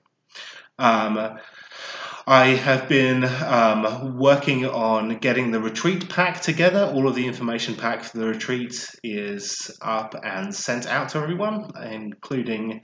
Um, 0.79 1.39
I 2.27 2.49
have 2.49 2.89
been 2.89 3.25
um, 3.25 4.17
working 4.17 4.65
on 4.65 5.19
getting 5.19 5.51
the 5.51 5.61
retreat 5.61 6.09
pack 6.09 6.41
together. 6.41 6.85
All 6.95 7.09
of 7.09 7.17
the 7.17 7.27
information 7.27 7.75
pack 7.75 8.05
for 8.05 8.19
the 8.19 8.27
retreat 8.27 8.95
is 9.03 9.77
up 9.83 10.15
and 10.23 10.55
sent 10.55 10.87
out 10.87 11.09
to 11.11 11.19
everyone, 11.19 11.73
including 11.83 12.83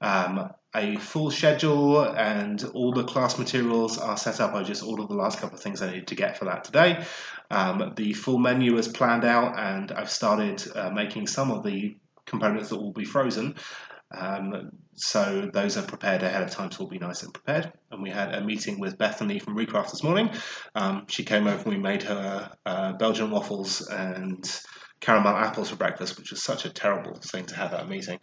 um, 0.00 0.50
a 0.74 0.96
full 0.96 1.30
schedule 1.30 2.02
and 2.02 2.64
all 2.72 2.92
the 2.92 3.04
class 3.04 3.38
materials 3.38 3.98
are 3.98 4.16
set 4.16 4.40
up. 4.40 4.54
I 4.54 4.62
just 4.62 4.82
ordered 4.82 5.08
the 5.08 5.14
last 5.14 5.38
couple 5.38 5.58
of 5.58 5.62
things 5.62 5.82
I 5.82 5.92
need 5.92 6.06
to 6.06 6.14
get 6.14 6.38
for 6.38 6.46
that 6.46 6.64
today. 6.64 7.04
Um, 7.50 7.92
the 7.94 8.14
full 8.14 8.38
menu 8.38 8.78
is 8.78 8.88
planned 8.88 9.24
out, 9.24 9.58
and 9.58 9.92
I've 9.92 10.10
started 10.10 10.64
uh, 10.74 10.90
making 10.90 11.26
some 11.26 11.50
of 11.50 11.62
the 11.62 11.96
components 12.24 12.70
that 12.70 12.76
will 12.76 12.92
be 12.92 13.04
frozen. 13.04 13.56
Um, 14.10 14.72
so 14.98 15.48
those 15.52 15.76
are 15.76 15.82
prepared 15.82 16.22
ahead 16.22 16.42
of 16.42 16.50
time, 16.50 16.70
so 16.70 16.78
we'll 16.80 16.90
be 16.90 16.98
nice 16.98 17.22
and 17.22 17.32
prepared. 17.32 17.72
And 17.90 18.02
we 18.02 18.10
had 18.10 18.34
a 18.34 18.44
meeting 18.44 18.80
with 18.80 18.98
Bethany 18.98 19.38
from 19.38 19.56
Recraft 19.56 19.90
this 19.90 20.02
morning. 20.02 20.30
Um, 20.74 21.06
she 21.08 21.24
came 21.24 21.46
over 21.46 21.62
and 21.62 21.72
we 21.72 21.78
made 21.78 22.02
her 22.02 22.50
uh, 22.66 22.92
Belgian 22.94 23.30
waffles 23.30 23.86
and 23.88 24.44
caramel 25.00 25.36
apples 25.36 25.70
for 25.70 25.76
breakfast, 25.76 26.18
which 26.18 26.30
was 26.30 26.42
such 26.42 26.64
a 26.64 26.70
terrible 26.70 27.14
thing 27.14 27.46
to 27.46 27.54
have 27.54 27.72
at 27.72 27.82
a 27.82 27.86
meeting. 27.86 28.18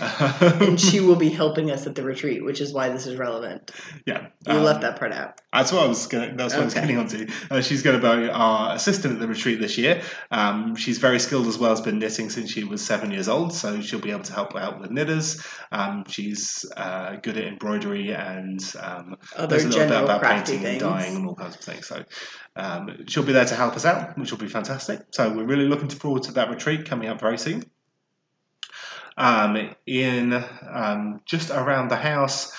and 0.00 0.80
she 0.80 1.00
will 1.00 1.16
be 1.16 1.28
helping 1.28 1.70
us 1.70 1.86
at 1.86 1.94
the 1.94 2.02
retreat, 2.02 2.44
which 2.44 2.60
is 2.60 2.72
why 2.72 2.88
this 2.88 3.06
is 3.06 3.16
relevant. 3.16 3.70
Yeah, 4.06 4.28
you 4.46 4.54
um, 4.54 4.64
left 4.64 4.80
that 4.80 4.98
part 4.98 5.12
out. 5.12 5.40
That's 5.52 5.72
what 5.72 5.84
I 5.84 5.86
was 5.86 6.06
going. 6.06 6.36
That's 6.36 6.54
what 6.54 6.58
okay. 6.58 6.62
I 6.62 6.64
was 6.64 6.74
getting 6.74 6.98
onto. 6.98 7.26
Uh, 7.50 7.60
she's 7.60 7.82
going 7.82 8.00
to 8.00 8.16
be 8.16 8.28
our 8.30 8.74
assistant 8.74 9.14
at 9.14 9.20
the 9.20 9.28
retreat 9.28 9.60
this 9.60 9.76
year. 9.76 10.02
Um, 10.30 10.76
she's 10.76 10.98
very 10.98 11.20
skilled 11.20 11.46
as 11.46 11.58
well. 11.58 11.70
Has 11.70 11.80
been 11.80 11.98
knitting 11.98 12.30
since 12.30 12.50
she 12.50 12.64
was 12.64 12.84
seven 12.84 13.10
years 13.10 13.28
old, 13.28 13.52
so 13.52 13.80
she'll 13.80 14.00
be 14.00 14.10
able 14.10 14.22
to 14.22 14.32
help 14.32 14.54
out 14.56 14.80
with 14.80 14.90
knitters. 14.90 15.44
Um, 15.72 16.04
she's 16.08 16.64
uh, 16.76 17.16
good 17.16 17.36
at 17.36 17.44
embroidery 17.44 18.14
and 18.14 18.60
um, 18.80 19.16
other 19.36 19.56
a 19.56 19.58
little 19.58 19.88
bit 19.88 20.02
about 20.02 20.22
painting 20.22 20.60
things. 20.60 20.82
and 20.82 20.92
dyeing 20.92 21.16
and 21.16 21.26
all 21.26 21.34
kinds 21.34 21.54
of 21.54 21.60
things. 21.60 21.86
So 21.86 22.04
um, 22.56 23.06
she'll 23.06 23.24
be 23.24 23.32
there 23.32 23.44
to 23.44 23.54
help 23.54 23.74
us 23.74 23.84
out, 23.84 24.16
which 24.16 24.30
will 24.30 24.38
be 24.38 24.48
fantastic. 24.48 25.00
So 25.10 25.32
we're 25.32 25.44
really 25.44 25.66
looking 25.66 25.88
forward 25.88 26.22
to 26.24 26.32
that 26.32 26.50
retreat 26.50 26.86
coming 26.86 27.08
up 27.08 27.20
very 27.20 27.38
soon. 27.38 27.64
Um, 29.16 29.70
in 29.86 30.44
um, 30.68 31.20
just 31.24 31.50
around 31.50 31.88
the 31.88 31.96
house, 31.96 32.52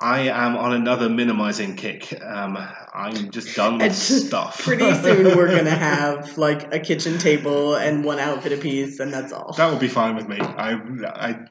I 0.00 0.28
am 0.28 0.56
on 0.56 0.72
another 0.72 1.08
minimizing 1.08 1.76
kick. 1.76 2.18
Um, 2.22 2.56
I'm 2.94 3.30
just 3.30 3.54
done 3.54 3.78
with 3.78 3.94
stuff. 3.94 4.62
pretty 4.62 4.92
soon 4.94 5.36
we're 5.36 5.54
gonna 5.54 5.70
have 5.76 6.38
like 6.38 6.72
a 6.72 6.80
kitchen 6.80 7.18
table 7.18 7.74
and 7.76 8.04
one 8.04 8.18
outfit 8.18 8.52
a 8.52 8.56
piece, 8.56 8.98
and 8.98 9.12
that's 9.12 9.32
all. 9.32 9.52
That 9.52 9.70
will 9.70 9.78
be 9.78 9.88
fine 9.88 10.16
with 10.16 10.26
me. 10.26 10.38
I, 10.40 10.80
I 11.04 11.46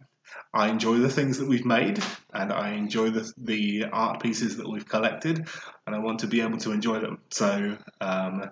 I 0.53 0.69
enjoy 0.69 0.97
the 0.97 1.09
things 1.09 1.37
that 1.37 1.47
we've 1.47 1.65
made, 1.65 2.03
and 2.33 2.51
I 2.51 2.71
enjoy 2.71 3.11
the 3.11 3.31
the 3.37 3.85
art 3.91 4.21
pieces 4.21 4.57
that 4.57 4.69
we've 4.69 4.87
collected, 4.87 5.47
and 5.85 5.95
I 5.95 5.99
want 5.99 6.19
to 6.19 6.27
be 6.27 6.41
able 6.41 6.57
to 6.59 6.71
enjoy 6.71 6.99
them. 6.99 7.19
So 7.29 7.77
um, 8.01 8.49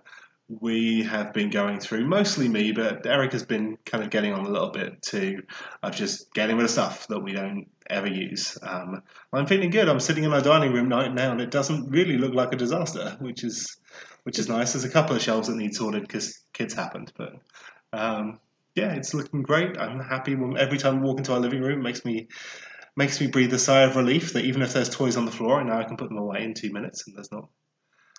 we 0.48 1.04
have 1.04 1.34
been 1.34 1.50
going 1.50 1.80
through 1.80 2.08
mostly 2.08 2.48
me, 2.48 2.72
but 2.72 3.06
Eric 3.06 3.34
has 3.34 3.44
been 3.44 3.78
kind 3.86 4.04
of 4.04 4.10
getting 4.12 4.34
on 4.34 4.46
a 4.46 4.50
little 4.50 4.70
bit 4.70 5.02
too 5.02 5.42
of 5.84 5.96
just 5.96 6.34
getting 6.34 6.56
rid 6.56 6.66
of 6.66 6.72
stuff 6.72 7.08
that 7.08 7.20
we 7.20 7.34
don't 7.34 7.68
ever 7.90 8.08
use. 8.08 8.58
Um, 8.62 9.02
I'm 9.34 9.48
feeling 9.48 9.72
good. 9.72 9.90
I'm 9.90 10.00
sitting 10.00 10.24
in 10.24 10.30
my 10.30 10.40
dining 10.40 10.74
room 10.74 10.90
right 10.90 11.14
now, 11.14 11.32
and 11.32 11.42
it 11.42 11.52
doesn't 11.52 11.90
really 11.90 12.18
look 12.18 12.34
like 12.34 12.54
a 12.54 12.58
disaster, 12.58 13.18
which 13.20 13.44
is 13.44 13.76
which 14.24 14.38
is 14.38 14.50
nice. 14.50 14.74
There's 14.74 14.84
a 14.84 14.90
couple 14.90 15.16
of 15.16 15.22
shelves 15.22 15.48
that 15.48 15.56
need 15.56 15.74
sorted 15.74 16.04
because 16.04 16.44
kids 16.54 16.74
happened, 16.74 17.12
but 17.18 17.34
um, 17.92 18.40
yeah, 18.78 18.94
it's 18.94 19.14
looking 19.14 19.42
great. 19.42 19.78
I'm 19.78 20.00
happy 20.00 20.38
every 20.58 20.78
time 20.78 21.00
I 21.00 21.02
walk 21.02 21.18
into 21.18 21.34
our 21.34 21.40
living 21.40 21.62
room, 21.62 21.80
it 21.80 21.84
makes 21.84 22.06
me 22.06 22.28
makes 22.96 23.20
me 23.20 23.28
breathe 23.28 23.54
a 23.54 23.60
sigh 23.60 23.84
of 23.84 23.96
relief 23.96 24.34
that 24.34 24.46
even 24.46 24.62
if 24.62 24.74
there's 24.74 24.90
toys 24.90 25.18
on 25.18 25.26
the 25.26 25.32
floor, 25.32 25.60
I 25.60 25.64
know 25.64 25.74
I 25.74 25.84
can 25.84 25.98
put 25.98 26.10
them 26.10 26.18
away 26.18 26.44
in 26.44 26.54
two 26.54 26.72
minutes, 26.72 27.06
and 27.08 27.16
there's 27.16 27.32
not. 27.32 27.50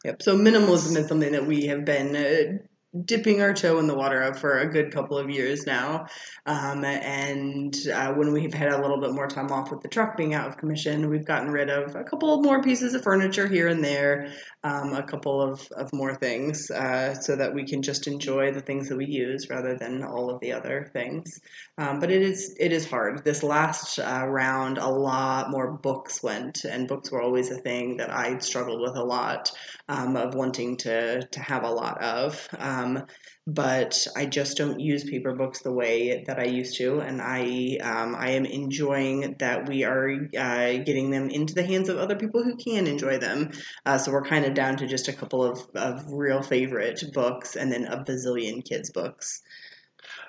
Yep. 0.05 0.23
So 0.23 0.37
minimalism 0.37 0.97
is 0.97 1.09
something 1.09 1.33
that 1.33 1.47
we 1.47 1.67
have 1.67 1.85
been 1.85 2.15
uh, 2.15 2.59
dipping 3.05 3.41
our 3.41 3.53
toe 3.53 3.79
in 3.79 3.87
the 3.87 3.95
water 3.95 4.33
for 4.35 4.59
a 4.59 4.71
good 4.71 4.93
couple 4.93 5.19
of 5.19 5.31
years 5.31 5.67
now. 5.67 6.07
Um, 6.47 6.85
and 6.85 7.75
uh, 7.93 8.13
when 8.15 8.33
we've 8.33 8.55
had 8.55 8.73
a 8.73 8.81
little 8.81 9.01
bit 9.01 9.13
more 9.13 9.29
time 9.29 9.51
off 9.53 9.71
with 9.71 9.81
the 9.81 9.89
truck 9.89 10.17
being 10.17 10.35
out 10.35 10.49
of 10.49 10.57
commission, 10.57 11.09
we've 11.11 11.25
gotten 11.25 11.51
rid 11.51 11.71
of 11.71 11.95
a 11.95 12.05
couple 12.05 12.43
more 12.43 12.63
pieces 12.63 12.95
of 12.95 13.03
furniture 13.03 13.47
here 13.47 13.69
and 13.69 13.85
there, 13.85 14.33
um, 14.65 14.95
a 14.95 15.03
couple 15.03 15.43
of, 15.43 15.67
of 15.77 15.93
more 15.93 16.15
things, 16.15 16.71
uh, 16.71 17.15
so 17.15 17.37
that 17.37 17.55
we 17.55 17.65
can 17.65 17.83
just 17.83 18.07
enjoy 18.07 18.51
the 18.51 18.61
things 18.61 18.89
that 18.89 18.97
we 18.97 19.07
use 19.07 19.49
rather 19.51 19.77
than 19.77 20.03
all 20.03 20.31
of 20.31 20.41
the 20.41 20.53
other 20.53 20.91
things. 20.93 21.41
Um, 21.77 22.01
but 22.01 22.11
it 22.11 22.23
is 22.23 22.57
it 22.59 22.73
is 22.73 22.89
hard. 22.89 23.25
This 23.25 23.43
last 23.43 23.99
uh, 23.99 24.27
round, 24.27 24.79
a 24.79 24.89
lot 24.89 25.51
more 25.51 25.73
books 25.73 26.23
went, 26.23 26.65
and 26.65 26.89
books 26.89 27.11
were 27.11 27.23
always 27.23 27.51
a 27.51 27.59
thing 27.59 27.99
that 27.99 28.11
I 28.11 28.39
struggled 28.39 28.81
with 28.81 28.97
a 28.97 29.05
lot 29.05 29.53
um, 29.89 30.17
of 30.17 30.35
wanting 30.35 30.77
to 30.79 31.27
to 31.27 31.41
have 31.41 31.65
a 31.65 31.71
lot 31.71 32.03
of. 32.03 32.49
Um, 32.89 33.07
but 33.47 34.07
I 34.15 34.27
just 34.27 34.59
don't 34.59 34.79
use 34.79 35.05
paper 35.05 35.35
books 35.35 35.63
the 35.63 35.73
way 35.73 36.25
that 36.27 36.39
I 36.39 36.45
used 36.45 36.77
to, 36.77 37.01
and 37.01 37.23
I 37.23 37.79
um, 37.83 38.15
I 38.15 38.31
am 38.31 38.45
enjoying 38.45 39.37
that 39.39 39.67
we 39.69 39.85
are 39.85 40.11
uh, 40.39 40.73
getting 40.85 41.11
them 41.11 41.31
into 41.31 41.55
the 41.55 41.63
hands 41.63 41.89
of 41.89 41.97
other 41.97 42.17
people 42.17 42.43
who 42.43 42.57
can 42.57 42.87
enjoy 42.87 43.19
them. 43.19 43.51
Uh, 43.87 43.97
so 43.97 44.13
we're 44.13 44.25
kind 44.25 44.45
of 44.45 44.55
down 44.55 44.77
to 44.77 44.87
just 44.87 45.09
a 45.09 45.15
couple 45.15 45.43
of, 45.43 45.67
of 45.75 46.05
real 46.13 46.43
favorite 46.43 47.03
books, 47.15 47.57
and 47.57 47.73
then 47.73 47.87
a 47.87 48.05
bazillion 48.05 48.63
kids 48.63 48.91
books. 48.91 49.43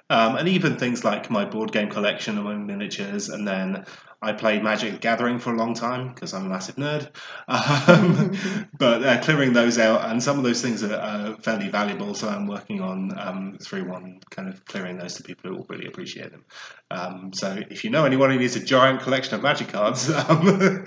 Um, 0.09 0.37
and 0.37 0.47
even 0.47 0.77
things 0.77 1.03
like 1.03 1.29
my 1.29 1.45
board 1.45 1.71
game 1.71 1.89
collection 1.89 2.37
and 2.37 2.45
my 2.45 2.55
miniatures, 2.55 3.29
and 3.29 3.47
then 3.47 3.85
I 4.21 4.33
played 4.33 4.63
Magic 4.63 4.99
Gathering 4.99 5.39
for 5.39 5.53
a 5.53 5.57
long 5.57 5.73
time 5.73 6.13
because 6.13 6.33
I'm 6.33 6.45
a 6.45 6.49
massive 6.49 6.75
nerd. 6.75 7.09
Um, 7.47 8.67
but 8.77 9.03
uh, 9.03 9.21
clearing 9.21 9.53
those 9.53 9.77
out, 9.77 10.09
and 10.09 10.21
some 10.21 10.37
of 10.37 10.43
those 10.43 10.61
things 10.61 10.83
are, 10.83 10.95
are 10.95 11.35
fairly 11.37 11.69
valuable, 11.69 12.13
so 12.13 12.27
I'm 12.27 12.45
working 12.45 12.81
on 12.81 13.17
um, 13.17 13.57
through 13.61 13.87
one 13.87 14.19
kind 14.29 14.49
of 14.49 14.65
clearing 14.65 14.97
those 14.97 15.13
to 15.15 15.23
people 15.23 15.49
who 15.49 15.57
will 15.57 15.65
really 15.69 15.87
appreciate 15.87 16.31
them. 16.31 16.43
Um, 16.91 17.31
so 17.33 17.63
if 17.69 17.85
you 17.85 17.91
know 17.91 18.03
anyone 18.03 18.29
who 18.29 18.37
needs 18.37 18.57
a 18.57 18.63
giant 18.63 19.01
collection 19.01 19.35
of 19.35 19.41
Magic 19.41 19.69
cards, 19.69 20.09
um, 20.29 20.85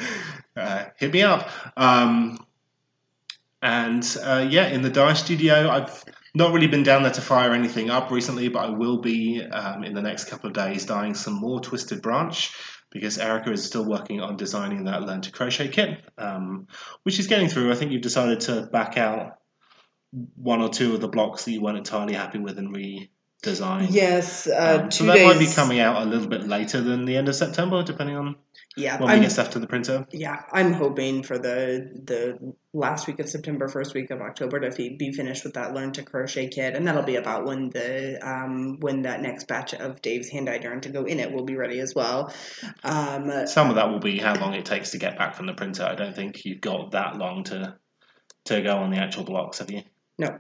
uh, 0.55 0.85
hit 0.97 1.12
me 1.12 1.23
up. 1.23 1.49
Um, 1.77 2.39
and 3.62 4.05
uh, 4.23 4.47
yeah, 4.51 4.67
in 4.67 4.83
the 4.83 4.91
Dye 4.91 5.15
Studio, 5.15 5.71
I've 5.71 6.05
not 6.35 6.53
really 6.53 6.67
been 6.67 6.83
down 6.83 7.03
there 7.03 7.12
to 7.12 7.21
fire 7.21 7.53
anything 7.53 7.89
up 7.89 8.11
recently, 8.11 8.49
but 8.49 8.65
I 8.65 8.71
will 8.71 8.99
be 8.99 9.43
um, 9.43 9.85
in 9.85 9.95
the 9.95 10.03
next 10.03 10.25
couple 10.25 10.49
of 10.49 10.55
days 10.55 10.85
dyeing 10.85 11.15
some 11.15 11.35
more 11.35 11.61
Twisted 11.61 12.03
Branch 12.03 12.55
because 12.92 13.18
Erica 13.18 13.50
is 13.50 13.64
still 13.64 13.84
working 13.84 14.20
on 14.20 14.37
designing 14.37 14.84
that 14.84 15.02
Learn 15.02 15.22
to 15.22 15.32
Crochet 15.32 15.68
kit, 15.68 16.04
um, 16.18 16.68
which 17.02 17.18
is 17.18 17.26
getting 17.26 17.49
through. 17.49 17.72
I 17.72 17.75
think 17.75 17.90
you've 17.90 18.02
decided 18.02 18.40
to 18.40 18.62
back 18.72 18.96
out 18.96 19.38
one 20.37 20.61
or 20.61 20.68
two 20.68 20.94
of 20.94 21.00
the 21.00 21.08
blocks 21.08 21.44
that 21.44 21.52
you 21.52 21.62
weren't 21.62 21.78
entirely 21.78 22.12
happy 22.12 22.38
with 22.38 22.58
and 22.58 22.75
redesign. 22.75 23.88
Yes, 23.90 24.46
uh, 24.46 24.82
um, 24.84 24.90
so 24.90 25.04
that 25.04 25.14
days... 25.14 25.26
might 25.26 25.38
be 25.38 25.52
coming 25.52 25.80
out 25.80 26.02
a 26.02 26.04
little 26.04 26.28
bit 26.28 26.46
later 26.46 26.80
than 26.82 27.06
the 27.06 27.16
end 27.16 27.28
of 27.28 27.34
September, 27.34 27.82
depending 27.82 28.16
on 28.16 28.37
yeah, 28.76 28.99
when 28.99 29.09
we 29.09 29.14
I'm, 29.17 29.23
get 29.23 29.33
stuff 29.33 29.50
to 29.50 29.59
the 29.59 29.67
printer. 29.67 30.07
Yeah, 30.12 30.43
I'm 30.50 30.73
hoping 30.73 31.23
for 31.23 31.38
the 31.38 31.91
the 32.05 32.55
last 32.73 33.07
week 33.07 33.19
of 33.21 33.29
September, 33.29 33.69
first 33.69 33.93
week 33.93 34.11
of 34.11 34.21
October 34.23 34.61
to 34.61 34.97
be 34.97 35.12
finished 35.12 35.45
with 35.45 35.55
that 35.55 35.75
learn 35.75 35.93
to 35.93 36.02
crochet 36.02 36.49
kit, 36.49 36.75
and 36.75 36.87
that'll 36.87 37.02
be 37.02 37.17
about 37.17 37.45
when 37.45 37.69
the 37.71 38.19
um, 38.26 38.79
when 38.81 39.02
that 39.02 39.21
next 39.21 39.47
batch 39.47 39.75
of 39.75 40.00
Dave's 40.00 40.31
hand 40.31 40.47
dyed 40.47 40.64
yarn 40.64 40.81
to 40.83 40.88
go 40.88 41.05
in 41.05 41.21
it 41.21 41.31
will 41.31 41.45
be 41.45 41.57
ready 41.57 41.81
as 41.81 41.95
well. 41.95 42.33
Um, 42.83 43.47
Some 43.47 43.69
of 43.69 43.76
that 43.76 43.91
will 43.91 44.00
be 44.00 44.19
how 44.19 44.35
long 44.35 44.55
it 44.55 44.64
takes 44.64 44.91
to 44.93 44.99
get 44.99 45.19
back 45.19 45.35
from 45.35 45.47
the 45.47 45.55
printer. 45.55 45.85
I 45.85 45.95
don't 45.95 46.17
think 46.17 46.45
you've 46.45 46.62
got 46.62 46.93
that 46.93 47.17
long 47.17 47.45
to 47.45 47.76
to 48.47 48.62
go 48.62 48.79
on 48.79 48.91
the 48.91 48.97
actual 48.97 49.25
blocks, 49.25 49.59
have 49.59 49.71
you? 49.71 49.83
No, 50.19 50.38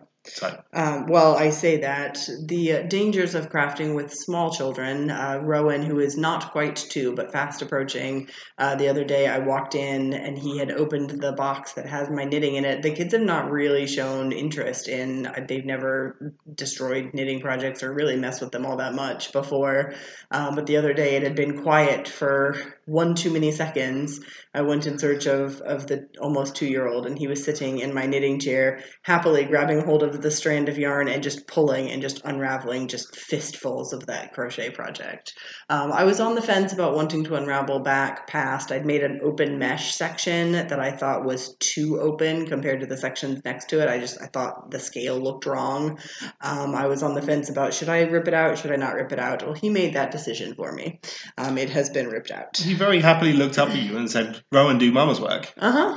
um, 0.72 1.08
well, 1.08 1.36
I 1.36 1.50
say 1.50 1.78
that 1.78 2.28
the 2.46 2.74
uh, 2.74 2.82
dangers 2.82 3.34
of 3.34 3.50
crafting 3.50 3.96
with 3.96 4.14
small 4.14 4.52
children. 4.52 5.10
Uh, 5.10 5.40
Rowan, 5.42 5.82
who 5.82 5.98
is 5.98 6.16
not 6.16 6.52
quite 6.52 6.76
two 6.76 7.12
but 7.14 7.32
fast 7.32 7.60
approaching, 7.60 8.28
uh, 8.56 8.76
the 8.76 8.88
other 8.88 9.04
day 9.04 9.26
I 9.26 9.40
walked 9.40 9.74
in 9.74 10.14
and 10.14 10.38
he 10.38 10.58
had 10.58 10.70
opened 10.70 11.10
the 11.10 11.32
box 11.32 11.72
that 11.72 11.86
has 11.86 12.08
my 12.08 12.22
knitting 12.22 12.54
in 12.54 12.64
it. 12.64 12.82
The 12.82 12.92
kids 12.92 13.14
have 13.14 13.22
not 13.22 13.50
really 13.50 13.88
shown 13.88 14.30
interest 14.30 14.86
in. 14.86 15.26
Uh, 15.26 15.44
they've 15.46 15.66
never 15.66 16.34
destroyed 16.54 17.10
knitting 17.14 17.40
projects 17.40 17.82
or 17.82 17.92
really 17.92 18.16
messed 18.16 18.40
with 18.40 18.52
them 18.52 18.64
all 18.64 18.76
that 18.76 18.94
much 18.94 19.32
before. 19.32 19.94
Um, 20.30 20.54
but 20.54 20.66
the 20.66 20.76
other 20.76 20.94
day 20.94 21.16
it 21.16 21.24
had 21.24 21.34
been 21.34 21.62
quiet 21.62 22.06
for 22.06 22.56
one 22.86 23.14
too 23.14 23.30
many 23.30 23.52
seconds. 23.52 24.20
I 24.54 24.62
went 24.62 24.86
in 24.86 24.98
search 24.98 25.26
of 25.26 25.60
of 25.60 25.86
the 25.86 26.08
almost 26.20 26.56
two 26.56 26.66
year 26.66 26.88
old, 26.88 27.06
and 27.06 27.18
he 27.18 27.26
was 27.26 27.44
sitting 27.44 27.78
in 27.78 27.94
my 27.94 28.06
knitting 28.06 28.38
chair, 28.40 28.80
happily 29.02 29.44
grabbing 29.44 29.80
hold 29.80 30.02
of 30.02 30.20
the 30.20 30.30
strand 30.30 30.68
of 30.68 30.78
yarn 30.78 31.08
and 31.08 31.22
just 31.22 31.46
pulling 31.46 31.90
and 31.90 32.02
just 32.02 32.20
unraveling 32.24 32.88
just 32.88 33.16
fistfuls 33.16 33.92
of 33.92 34.06
that 34.06 34.32
crochet 34.32 34.70
project. 34.70 35.34
Um, 35.68 35.92
I 35.92 36.04
was 36.04 36.20
on 36.20 36.34
the 36.34 36.42
fence 36.42 36.72
about 36.72 36.94
wanting 36.94 37.24
to 37.24 37.36
unravel 37.36 37.80
back 37.80 38.26
past. 38.26 38.72
I'd 38.72 38.86
made 38.86 39.02
an 39.02 39.20
open 39.22 39.58
mesh 39.58 39.94
section 39.94 40.52
that 40.52 40.80
I 40.80 40.90
thought 40.90 41.24
was 41.24 41.56
too 41.60 42.00
open 42.00 42.46
compared 42.46 42.80
to 42.80 42.86
the 42.86 42.96
sections 42.96 43.42
next 43.44 43.68
to 43.70 43.80
it. 43.80 43.88
I 43.88 43.98
just 43.98 44.20
I 44.20 44.26
thought 44.26 44.70
the 44.70 44.80
scale 44.80 45.18
looked 45.18 45.46
wrong. 45.46 45.98
Um, 46.40 46.74
I 46.74 46.86
was 46.86 47.02
on 47.02 47.14
the 47.14 47.22
fence 47.22 47.48
about 47.48 47.74
should 47.74 47.88
I 47.88 48.02
rip 48.02 48.28
it 48.28 48.34
out, 48.34 48.58
should 48.58 48.72
I 48.72 48.76
not 48.76 48.94
rip 48.94 49.12
it 49.12 49.18
out. 49.18 49.42
Well, 49.42 49.54
he 49.54 49.70
made 49.70 49.94
that 49.94 50.10
decision 50.10 50.54
for 50.54 50.72
me. 50.72 51.00
Um, 51.38 51.58
it 51.58 51.70
has 51.70 51.88
been 51.90 52.08
ripped 52.08 52.30
out. 52.30 52.60
He 52.72 52.78
very 52.78 53.00
happily 53.00 53.34
looked 53.34 53.58
up 53.58 53.68
at 53.68 53.82
you 53.82 53.98
and 53.98 54.10
said, 54.10 54.42
"Rowan 54.50 54.78
do 54.78 54.90
Mama's 54.90 55.20
work." 55.20 55.52
Uh 55.58 55.92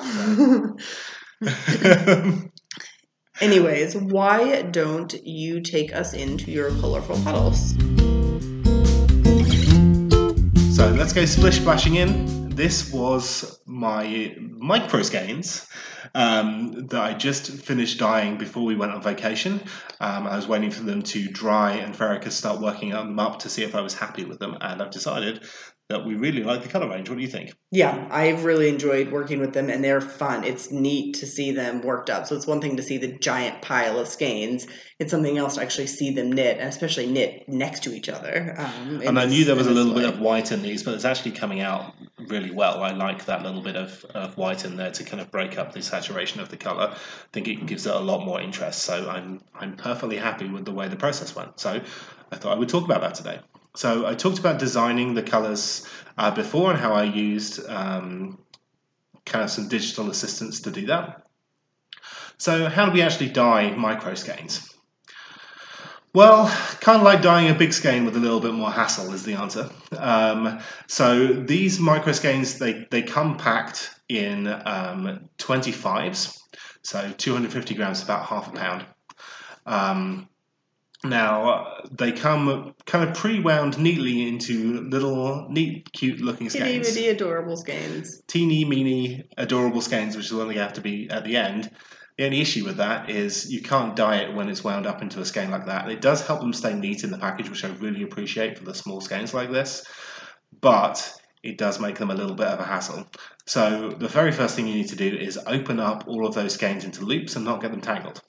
huh. 1.41 1.61
Anyways, 3.39 3.95
why 3.95 4.61
don't 4.63 5.13
you 5.23 5.61
take 5.61 5.95
us 5.95 6.13
into 6.13 6.51
your 6.51 6.71
colorful 6.81 7.15
puddles? 7.23 7.69
So 10.75 10.89
let's 10.89 11.13
go 11.13 11.23
splish 11.23 11.61
splashing 11.61 11.95
in. 11.95 12.49
This 12.49 12.91
was 12.91 13.57
my 13.65 14.35
micro 14.37 15.01
skeins 15.01 15.65
um, 16.13 16.87
that 16.87 17.01
I 17.01 17.13
just 17.13 17.51
finished 17.51 17.99
dyeing 17.99 18.37
before 18.37 18.63
we 18.63 18.75
went 18.75 18.91
on 18.91 19.01
vacation. 19.01 19.61
Um, 20.01 20.27
I 20.27 20.35
was 20.35 20.47
waiting 20.47 20.71
for 20.71 20.83
them 20.83 21.01
to 21.03 21.29
dry 21.29 21.71
and 21.71 21.95
Farah 21.95 22.29
start 22.31 22.59
working 22.59 22.93
on 22.93 23.07
them 23.07 23.19
up 23.19 23.39
to 23.39 23.49
see 23.49 23.63
if 23.63 23.75
I 23.75 23.81
was 23.81 23.93
happy 23.93 24.25
with 24.25 24.39
them, 24.39 24.57
and 24.59 24.81
I've 24.81 24.91
decided 24.91 25.45
that 25.89 26.03
we 26.03 26.15
really 26.15 26.43
like 26.43 26.63
the 26.63 26.67
color 26.67 26.89
range. 26.89 27.09
What 27.09 27.17
do 27.17 27.21
you 27.21 27.27
think? 27.27 27.53
Yeah, 27.69 28.07
I've 28.09 28.43
really 28.43 28.69
enjoyed 28.69 29.11
working 29.11 29.39
with 29.39 29.53
them 29.53 29.69
and 29.69 29.83
they're 29.83 30.01
fun. 30.01 30.43
It's 30.43 30.71
neat 30.71 31.15
to 31.17 31.27
see 31.27 31.51
them 31.51 31.81
worked 31.81 32.09
up. 32.09 32.25
So 32.25 32.35
it's 32.35 32.47
one 32.47 32.59
thing 32.59 32.77
to 32.77 32.83
see 32.83 32.97
the 32.97 33.09
giant 33.19 33.61
pile 33.61 33.99
of 33.99 34.07
skeins. 34.07 34.65
It's 34.97 35.11
something 35.11 35.37
else 35.37 35.55
to 35.55 35.61
actually 35.61 35.87
see 35.87 36.11
them 36.11 36.31
knit, 36.31 36.57
and 36.57 36.69
especially 36.69 37.05
knit 37.05 37.47
next 37.47 37.83
to 37.83 37.93
each 37.93 38.09
other. 38.09 38.55
Um, 38.57 39.01
and 39.05 39.19
I 39.19 39.25
knew 39.25 39.45
there 39.45 39.55
was 39.55 39.67
a 39.67 39.71
little 39.71 39.93
bit 39.93 40.05
of 40.05 40.19
white 40.19 40.51
in 40.51 40.63
these, 40.63 40.81
but 40.81 40.95
it's 40.95 41.05
actually 41.05 41.33
coming 41.33 41.59
out 41.59 41.93
really 42.27 42.51
well. 42.51 42.81
I 42.81 42.91
like 42.91 43.25
that 43.25 43.43
little 43.43 43.61
bit 43.61 43.75
of, 43.75 44.03
of 44.15 44.37
white 44.37 44.65
in 44.65 44.77
there 44.77 44.91
to 44.91 45.03
kind 45.03 45.21
of 45.21 45.29
break 45.29 45.57
up 45.59 45.73
the 45.73 45.81
saturation 45.81 46.39
of 46.39 46.49
the 46.49 46.57
color. 46.57 46.93
I 46.93 46.97
think 47.31 47.47
it 47.47 47.65
gives 47.65 47.85
it 47.85 47.93
a 47.93 47.99
lot 47.99 48.25
more 48.25 48.41
interest. 48.41 48.83
So 48.83 49.07
I'm 49.07 49.41
I'm 49.53 49.75
perfectly 49.75 50.17
happy 50.17 50.49
with 50.49 50.65
the 50.65 50.71
way 50.71 50.87
the 50.87 50.95
process 50.95 51.35
went. 51.35 51.59
So 51.59 51.81
I 52.31 52.35
thought 52.37 52.53
I 52.53 52.59
would 52.59 52.69
talk 52.69 52.85
about 52.85 53.01
that 53.01 53.15
today. 53.15 53.39
So 53.75 54.05
I 54.05 54.15
talked 54.15 54.39
about 54.39 54.59
designing 54.59 55.13
the 55.13 55.23
colors 55.23 55.87
uh, 56.17 56.31
before 56.31 56.71
and 56.71 56.79
how 56.79 56.93
I 56.93 57.03
used 57.03 57.67
um, 57.67 58.39
kind 59.25 59.43
of 59.43 59.49
some 59.49 59.67
digital 59.67 60.09
assistance 60.09 60.61
to 60.61 60.71
do 60.71 60.85
that. 60.87 61.23
So 62.37 62.69
how 62.69 62.85
do 62.85 62.91
we 62.91 63.01
actually 63.01 63.29
dye 63.29 63.71
micro 63.71 64.15
skeins? 64.15 64.69
Well, 66.13 66.47
kind 66.79 66.97
of 66.97 67.03
like 67.03 67.21
dyeing 67.21 67.49
a 67.49 67.53
big 67.53 67.73
skein 67.73 68.05
with 68.05 68.15
a 68.15 68.19
little 68.19 68.39
bit 68.39 68.53
more 68.53 68.71
hassle 68.71 69.13
is 69.13 69.23
the 69.23 69.33
answer. 69.33 69.69
Um, 69.97 70.59
so 70.87 71.27
these 71.27 71.77
micro 71.77 72.13
skeins, 72.13 72.57
they, 72.57 72.87
they 72.89 73.01
come 73.01 73.37
packed 73.37 73.99
in 74.07 74.47
um, 74.47 75.29
25s, 75.39 76.37
so 76.83 77.11
250 77.17 77.75
grams, 77.75 78.01
about 78.01 78.27
half 78.27 78.47
a 78.47 78.55
pound. 78.55 78.85
Um, 79.65 80.29
now 81.09 81.49
uh, 81.49 81.81
they 81.91 82.11
come 82.11 82.73
kind 82.85 83.07
of 83.07 83.15
pre-wound 83.15 83.77
neatly 83.77 84.27
into 84.27 84.81
little, 84.81 85.47
neat, 85.49 85.91
cute-looking 85.93 86.49
skeins. 86.49 86.93
Teeny, 86.93 87.09
adorable 87.09 87.57
skeins. 87.57 88.21
Teeny, 88.27 88.65
meeny, 88.65 89.23
adorable 89.37 89.81
skeins, 89.81 90.15
which 90.15 90.27
is 90.27 90.33
only 90.33 90.55
have 90.57 90.73
to 90.73 90.81
be 90.81 91.09
at 91.09 91.23
the 91.23 91.37
end. 91.37 91.71
The 92.17 92.25
only 92.25 92.39
issue 92.39 92.63
with 92.63 92.77
that 92.77 93.09
is 93.09 93.51
you 93.51 93.61
can't 93.61 93.95
dye 93.95 94.17
it 94.17 94.33
when 94.33 94.47
it's 94.47 94.63
wound 94.63 94.85
up 94.85 95.01
into 95.01 95.19
a 95.19 95.25
skein 95.25 95.51
like 95.51 95.65
that. 95.65 95.89
It 95.89 96.01
does 96.01 96.25
help 96.25 96.39
them 96.39 96.53
stay 96.53 96.73
neat 96.73 97.03
in 97.03 97.11
the 97.11 97.17
package, 97.17 97.49
which 97.49 97.65
I 97.65 97.69
really 97.69 98.03
appreciate 98.03 98.57
for 98.57 98.63
the 98.63 98.73
small 98.73 99.01
skeins 99.01 99.33
like 99.33 99.51
this, 99.51 99.85
but 100.61 101.13
it 101.43 101.57
does 101.57 101.79
make 101.79 101.97
them 101.97 102.11
a 102.11 102.15
little 102.15 102.35
bit 102.35 102.47
of 102.47 102.59
a 102.59 102.63
hassle. 102.63 103.05
So 103.45 103.89
the 103.89 104.07
very 104.07 104.31
first 104.31 104.55
thing 104.55 104.67
you 104.67 104.75
need 104.75 104.87
to 104.89 104.95
do 104.95 105.15
is 105.15 105.37
open 105.45 105.79
up 105.79 106.07
all 106.07 106.25
of 106.25 106.33
those 106.33 106.53
skeins 106.53 106.85
into 106.85 107.03
loops 107.03 107.35
and 107.35 107.43
not 107.43 107.61
get 107.61 107.71
them 107.71 107.81
tangled. 107.81 108.21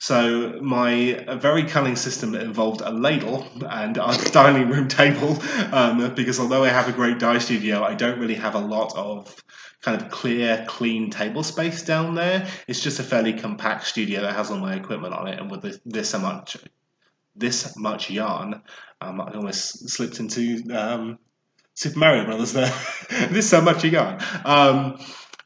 So 0.00 0.58
my 0.62 1.24
very 1.40 1.64
cunning 1.64 1.94
system 1.94 2.34
involved 2.34 2.80
a 2.80 2.90
ladle 2.90 3.46
and 3.68 3.98
a 3.98 4.16
dining 4.32 4.70
room 4.70 4.88
table 4.88 5.38
um, 5.72 6.14
because 6.14 6.40
although 6.40 6.64
I 6.64 6.70
have 6.70 6.88
a 6.88 6.92
great 6.92 7.18
dye 7.18 7.36
studio, 7.36 7.84
I 7.84 7.94
don't 7.94 8.18
really 8.18 8.34
have 8.34 8.54
a 8.54 8.60
lot 8.60 8.96
of 8.96 9.36
kind 9.82 10.00
of 10.00 10.10
clear, 10.10 10.64
clean 10.66 11.10
table 11.10 11.42
space 11.42 11.82
down 11.82 12.14
there. 12.14 12.48
It's 12.66 12.80
just 12.80 12.98
a 12.98 13.02
fairly 13.02 13.34
compact 13.34 13.86
studio 13.86 14.22
that 14.22 14.34
has 14.34 14.50
all 14.50 14.58
my 14.58 14.74
equipment 14.74 15.12
on 15.12 15.28
it, 15.28 15.38
and 15.38 15.50
with 15.50 15.60
this, 15.60 15.78
this 15.84 16.18
much 16.18 16.56
this 17.36 17.76
much 17.76 18.10
yarn, 18.10 18.62
um, 19.00 19.20
I 19.20 19.32
almost 19.32 19.88
slipped 19.88 20.18
into 20.18 20.62
um, 20.74 21.18
Super 21.74 21.98
Mario 21.98 22.24
Brothers 22.24 22.52
there. 22.52 22.72
this 23.30 23.48
so 23.48 23.60
much 23.60 23.84
yarn. 23.84 24.20
Um, 24.44 24.98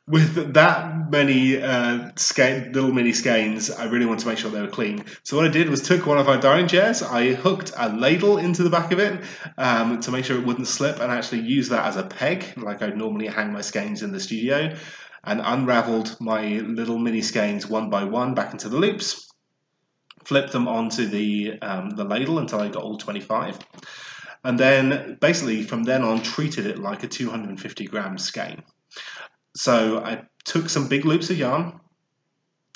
with 0.06 0.52
that 0.52 1.10
many 1.10 1.62
uh, 1.62 2.10
little 2.38 2.92
mini 2.92 3.12
skeins, 3.12 3.70
I 3.70 3.84
really 3.86 4.04
want 4.04 4.20
to 4.20 4.26
make 4.26 4.36
sure 4.36 4.50
they 4.50 4.60
were 4.60 4.68
clean. 4.68 5.02
So 5.22 5.36
what 5.36 5.46
I 5.46 5.48
did 5.48 5.70
was 5.70 5.80
took 5.80 6.04
one 6.04 6.18
of 6.18 6.28
our 6.28 6.38
dining 6.38 6.68
chairs, 6.68 7.02
I 7.02 7.32
hooked 7.32 7.72
a 7.76 7.88
ladle 7.88 8.36
into 8.36 8.62
the 8.62 8.68
back 8.68 8.92
of 8.92 8.98
it 8.98 9.24
um, 9.56 10.00
to 10.00 10.10
make 10.10 10.26
sure 10.26 10.38
it 10.38 10.44
wouldn't 10.44 10.68
slip, 10.68 11.00
and 11.00 11.10
actually 11.10 11.40
used 11.40 11.70
that 11.70 11.86
as 11.86 11.96
a 11.96 12.02
peg, 12.02 12.44
like 12.58 12.82
I'd 12.82 12.98
normally 12.98 13.28
hang 13.28 13.52
my 13.52 13.62
skeins 13.62 14.02
in 14.02 14.12
the 14.12 14.20
studio, 14.20 14.76
and 15.24 15.40
unraveled 15.42 16.18
my 16.20 16.58
little 16.58 16.98
mini 16.98 17.22
skeins 17.22 17.66
one 17.66 17.88
by 17.88 18.04
one 18.04 18.34
back 18.34 18.52
into 18.52 18.68
the 18.68 18.76
loops. 18.76 19.26
Flipped 20.24 20.52
them 20.52 20.68
onto 20.68 21.06
the 21.06 21.58
um, 21.62 21.90
the 21.90 22.04
ladle 22.04 22.38
until 22.38 22.60
I 22.60 22.68
got 22.68 22.82
all 22.82 22.98
25 22.98 23.58
and 24.44 24.60
then 24.60 25.16
basically 25.20 25.62
from 25.62 25.84
then 25.84 26.02
on 26.02 26.22
treated 26.22 26.66
it 26.66 26.78
like 26.78 27.02
a 27.02 27.08
250 27.08 27.86
gram 27.86 28.18
skein. 28.18 28.62
So 29.56 29.98
I 30.04 30.22
took 30.44 30.68
some 30.68 30.88
big 30.88 31.04
loops 31.04 31.30
of 31.30 31.38
yarn 31.38 31.80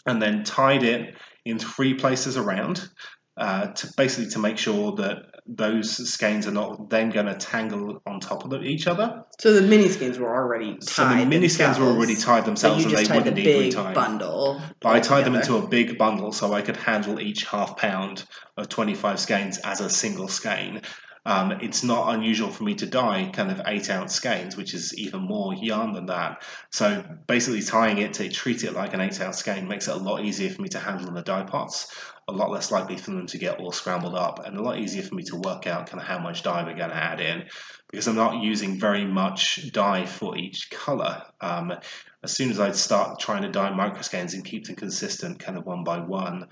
and 0.06 0.22
then 0.22 0.44
tied 0.44 0.82
it 0.82 1.14
in 1.44 1.58
three 1.58 1.94
places 1.94 2.36
around 2.36 2.88
uh, 3.36 3.68
to 3.68 3.92
basically 3.96 4.30
to 4.30 4.38
make 4.38 4.58
sure 4.58 4.92
that 4.96 5.18
those 5.46 6.12
skeins 6.12 6.46
are 6.46 6.52
not 6.52 6.90
then 6.90 7.08
going 7.10 7.26
to 7.26 7.34
tangle 7.34 8.02
on 8.06 8.20
top 8.20 8.44
of 8.44 8.62
each 8.64 8.86
other. 8.86 9.24
So 9.38 9.52
the 9.52 9.62
mini 9.62 9.88
skeins 9.88 10.18
were 10.18 10.34
already 10.34 10.72
tied. 10.74 10.84
So 10.84 11.08
the 11.08 11.24
mini 11.24 11.48
skeins 11.48 11.78
were 11.78 11.86
already 11.86 12.16
tied 12.16 12.44
themselves, 12.44 12.84
and 12.84 12.94
they 12.94 13.04
wouldn't 13.04 13.36
the 13.36 13.42
need 13.42 13.72
retying. 13.74 13.94
bundle. 13.94 14.60
But 14.80 14.90
I 14.90 15.00
tied 15.00 15.24
them 15.24 15.36
into 15.36 15.56
a 15.56 15.66
big 15.66 15.96
bundle 15.96 16.32
so 16.32 16.52
I 16.52 16.62
could 16.62 16.76
handle 16.76 17.20
each 17.20 17.44
half 17.44 17.76
pound 17.76 18.24
of 18.56 18.68
twenty 18.68 18.94
five 18.94 19.18
skeins 19.18 19.58
as 19.58 19.80
a 19.80 19.88
single 19.88 20.28
skein. 20.28 20.82
Um, 21.28 21.52
it's 21.60 21.84
not 21.84 22.14
unusual 22.14 22.48
for 22.48 22.64
me 22.64 22.74
to 22.76 22.86
dye 22.86 23.30
kind 23.34 23.50
of 23.50 23.60
eight 23.66 23.90
ounce 23.90 24.14
skeins, 24.14 24.56
which 24.56 24.72
is 24.72 24.96
even 24.96 25.20
more 25.20 25.52
yarn 25.52 25.92
than 25.92 26.06
that. 26.06 26.42
So 26.70 27.04
basically, 27.26 27.60
tying 27.60 27.98
it 27.98 28.14
to 28.14 28.30
treat 28.30 28.64
it 28.64 28.72
like 28.72 28.94
an 28.94 29.02
eight 29.02 29.20
ounce 29.20 29.36
skein 29.36 29.68
makes 29.68 29.88
it 29.88 29.94
a 29.94 29.98
lot 29.98 30.24
easier 30.24 30.48
for 30.48 30.62
me 30.62 30.70
to 30.70 30.78
handle 30.78 31.06
in 31.06 31.12
the 31.12 31.20
dye 31.20 31.42
pots, 31.42 31.94
a 32.28 32.32
lot 32.32 32.50
less 32.50 32.70
likely 32.70 32.96
for 32.96 33.10
them 33.10 33.26
to 33.26 33.36
get 33.36 33.60
all 33.60 33.72
scrambled 33.72 34.14
up, 34.14 34.46
and 34.46 34.56
a 34.56 34.62
lot 34.62 34.78
easier 34.78 35.02
for 35.02 35.16
me 35.16 35.22
to 35.24 35.36
work 35.36 35.66
out 35.66 35.86
kind 35.88 36.00
of 36.00 36.08
how 36.08 36.18
much 36.18 36.42
dye 36.42 36.62
we're 36.62 36.74
going 36.74 36.88
to 36.88 36.96
add 36.96 37.20
in 37.20 37.44
because 37.90 38.06
I'm 38.06 38.16
not 38.16 38.42
using 38.42 38.80
very 38.80 39.04
much 39.04 39.70
dye 39.72 40.06
for 40.06 40.34
each 40.38 40.70
color. 40.70 41.22
Um, 41.42 41.74
as 42.22 42.34
soon 42.34 42.50
as 42.50 42.58
I 42.58 42.72
start 42.72 43.20
trying 43.20 43.42
to 43.42 43.50
dye 43.50 43.68
micro 43.74 44.00
skeins 44.00 44.32
and 44.32 44.46
keep 44.46 44.64
them 44.64 44.76
consistent, 44.76 45.40
kind 45.40 45.58
of 45.58 45.66
one 45.66 45.84
by 45.84 45.98
one, 45.98 46.46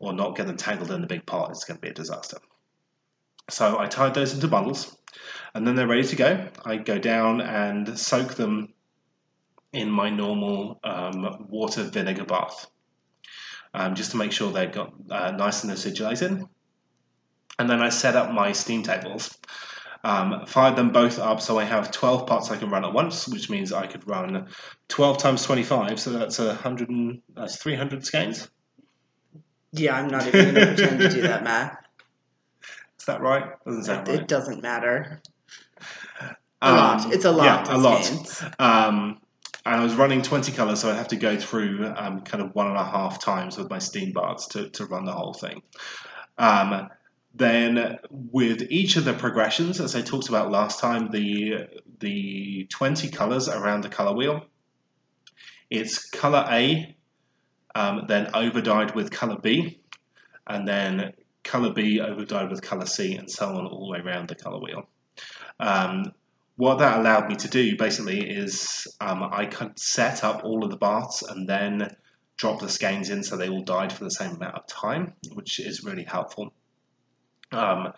or 0.00 0.12
not 0.12 0.36
get 0.36 0.48
them 0.48 0.58
tangled 0.58 0.90
in 0.90 1.00
the 1.00 1.06
big 1.06 1.24
pot, 1.24 1.50
it's 1.50 1.64
going 1.64 1.78
to 1.78 1.80
be 1.80 1.88
a 1.88 1.94
disaster. 1.94 2.36
So 3.50 3.78
I 3.78 3.86
tied 3.86 4.14
those 4.14 4.34
into 4.34 4.48
bundles 4.48 4.96
and 5.54 5.66
then 5.66 5.74
they're 5.74 5.88
ready 5.88 6.04
to 6.04 6.16
go. 6.16 6.48
I 6.64 6.76
go 6.76 6.98
down 6.98 7.40
and 7.40 7.98
soak 7.98 8.34
them 8.34 8.74
in 9.72 9.90
my 9.90 10.10
normal 10.10 10.80
um, 10.84 11.46
water 11.48 11.82
vinegar 11.82 12.24
bath 12.24 12.66
um, 13.74 13.94
just 13.94 14.10
to 14.12 14.16
make 14.16 14.32
sure 14.32 14.52
they've 14.52 14.72
got 14.72 14.92
uh, 15.10 15.30
nice 15.32 15.64
and 15.64 15.72
acidulated. 15.72 16.46
And 17.58 17.68
then 17.68 17.80
I 17.80 17.88
set 17.88 18.16
up 18.16 18.32
my 18.32 18.52
steam 18.52 18.82
tables. 18.82 19.36
Um, 20.04 20.46
fired 20.46 20.76
them 20.76 20.90
both 20.90 21.18
up 21.18 21.40
so 21.40 21.58
I 21.58 21.64
have 21.64 21.90
12 21.90 22.24
pots 22.24 22.52
I 22.52 22.56
can 22.56 22.70
run 22.70 22.84
at 22.84 22.92
once, 22.92 23.26
which 23.26 23.50
means 23.50 23.72
I 23.72 23.88
could 23.88 24.06
run 24.06 24.46
12 24.86 25.18
times 25.18 25.42
25, 25.44 25.98
so 25.98 26.10
that's 26.10 26.38
100 26.38 26.88
and, 26.88 27.20
that's 27.34 27.56
300 27.56 28.06
skeins. 28.06 28.48
Yeah, 29.72 29.96
I'm 29.96 30.06
not 30.06 30.24
even 30.28 30.54
going 30.54 30.54
to 30.54 30.66
pretend 30.66 31.00
to 31.00 31.08
do 31.08 31.22
that 31.22 31.42
math 31.42 31.87
that 33.08 33.20
right? 33.20 33.52
Doesn't 33.66 33.84
sound 33.84 34.08
it, 34.08 34.12
right. 34.12 34.20
It 34.20 34.28
doesn't 34.28 34.62
matter. 34.62 35.20
A 36.62 36.68
um, 36.68 36.76
lot. 36.76 37.12
It's 37.12 37.24
a 37.24 37.32
lot. 37.32 37.44
Yeah, 37.44 37.76
a 37.76 37.78
lot. 37.78 38.42
Um, 38.58 39.18
and 39.66 39.80
I 39.80 39.82
was 39.82 39.94
running 39.96 40.22
20 40.22 40.52
colors, 40.52 40.80
so 40.80 40.90
I'd 40.90 40.96
have 40.96 41.08
to 41.08 41.16
go 41.16 41.36
through 41.36 41.92
um, 41.96 42.22
kind 42.22 42.42
of 42.42 42.54
one 42.54 42.68
and 42.68 42.76
a 42.76 42.84
half 42.84 43.22
times 43.22 43.58
with 43.58 43.68
my 43.68 43.78
steam 43.78 44.12
baths 44.12 44.46
to, 44.48 44.70
to 44.70 44.86
run 44.86 45.04
the 45.04 45.12
whole 45.12 45.34
thing. 45.34 45.62
Um, 46.38 46.88
then, 47.34 47.98
with 48.10 48.62
each 48.70 48.96
of 48.96 49.04
the 49.04 49.12
progressions, 49.12 49.80
as 49.80 49.94
I 49.94 50.00
talked 50.00 50.28
about 50.28 50.50
last 50.50 50.80
time, 50.80 51.10
the 51.10 51.68
the 52.00 52.66
20 52.70 53.10
colors 53.10 53.48
around 53.48 53.82
the 53.82 53.88
color 53.88 54.14
wheel, 54.14 54.46
it's 55.70 56.08
color 56.08 56.46
A, 56.50 56.96
um, 57.74 58.04
then 58.08 58.30
overdyed 58.34 58.94
with 58.94 59.10
color 59.10 59.38
B, 59.40 59.80
and 60.46 60.66
then 60.66 61.12
color 61.48 61.72
B 61.72 62.00
over 62.00 62.24
dyed 62.24 62.50
with 62.50 62.62
color 62.62 62.86
C, 62.86 63.16
and 63.16 63.30
so 63.30 63.48
on 63.48 63.66
all 63.66 63.86
the 63.86 63.92
way 63.92 63.98
around 64.00 64.28
the 64.28 64.34
color 64.34 64.60
wheel. 64.60 64.88
Um, 65.58 66.12
what 66.56 66.78
that 66.78 66.98
allowed 66.98 67.28
me 67.28 67.36
to 67.36 67.48
do 67.48 67.76
basically 67.76 68.28
is 68.28 68.86
um, 69.00 69.22
I 69.22 69.46
could 69.46 69.78
set 69.78 70.24
up 70.24 70.44
all 70.44 70.64
of 70.64 70.70
the 70.70 70.76
baths 70.76 71.22
and 71.22 71.48
then 71.48 71.96
drop 72.36 72.60
the 72.60 72.68
skeins 72.68 73.10
in 73.10 73.22
so 73.22 73.36
they 73.36 73.48
all 73.48 73.62
dyed 73.62 73.92
for 73.92 74.04
the 74.04 74.10
same 74.10 74.36
amount 74.36 74.56
of 74.56 74.66
time, 74.66 75.14
which 75.32 75.58
is 75.60 75.84
really 75.84 76.04
helpful. 76.04 76.52
Um, 77.52 77.92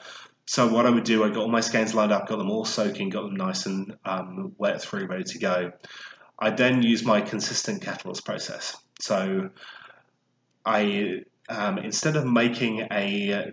so 0.47 0.67
what 0.67 0.87
I 0.87 0.91
would 0.91 1.05
do, 1.05 1.25
I 1.25 1.29
got 1.29 1.39
all 1.39 1.49
my 1.49 1.61
skeins 1.61 1.95
lined 1.95 2.13
up, 2.13 2.29
got 2.29 2.39
them 2.39 2.51
all 2.51 2.65
soaking, 2.65 3.11
got 3.11 3.23
them 3.23 3.37
nice 3.37 3.67
and 3.67 3.97
um, 4.05 4.53
wet 4.59 4.81
through, 4.83 5.07
ready 5.07 5.25
to 5.25 5.39
go. 5.39 5.73
I 6.39 6.51
then 6.51 6.83
use 6.83 7.05
my 7.05 7.21
consistent 7.21 7.83
catalyst 7.83 8.25
process. 8.25 8.77
So 9.01 9.51
I 10.65 11.23
um, 11.51 11.79
instead 11.79 12.17
of 12.17 12.25
making 12.25 12.87
a 12.93 13.53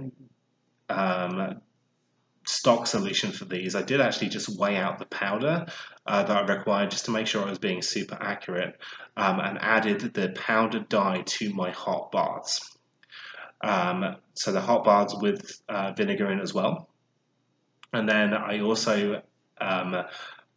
um, 0.90 1.62
stock 2.46 2.88
solution 2.88 3.32
for 3.32 3.46
these, 3.46 3.76
I 3.76 3.82
did 3.82 4.00
actually 4.00 4.30
just 4.30 4.58
weigh 4.58 4.78
out 4.78 5.00
the 5.00 5.06
powder 5.06 5.66
uh, 6.06 6.24
that 6.24 6.38
I 6.38 6.56
required 6.56 6.92
just 6.92 7.06
to 7.06 7.12
make 7.12 7.28
sure 7.28 7.44
I 7.44 7.50
was 7.50 7.60
being 7.60 7.82
super 7.82 8.18
accurate 8.22 8.80
um, 9.18 9.40
and 9.40 9.58
added 9.60 10.14
the 10.14 10.30
powdered 10.30 10.88
dye 10.88 11.24
to 11.26 11.54
my 11.54 11.72
hot 11.72 12.12
baths. 12.12 12.78
Um, 13.62 14.16
so 14.36 14.52
the 14.52 14.62
hot 14.62 14.86
baths 14.86 15.16
with 15.20 15.62
uh, 15.68 15.92
vinegar 15.94 16.32
in 16.32 16.40
as 16.40 16.54
well. 16.54 16.90
And 17.92 18.08
then 18.08 18.34
I 18.34 18.60
also 18.60 19.22
um, 19.60 20.04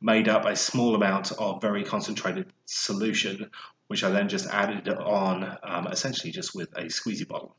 made 0.01 0.29
up 0.29 0.45
a 0.45 0.55
small 0.55 0.95
amount 0.95 1.33
of 1.33 1.61
very 1.63 1.85
concentrated 1.85 2.53
solution, 2.67 3.51
which 3.91 4.05
I 4.05 4.11
then 4.11 4.29
just 4.29 4.47
added 4.47 4.89
on 4.89 5.59
um, 5.65 5.89
essentially 5.89 6.31
just 6.31 6.55
with 6.55 6.69
a 6.77 6.83
squeezy 6.83 7.27
bottle. 7.27 7.57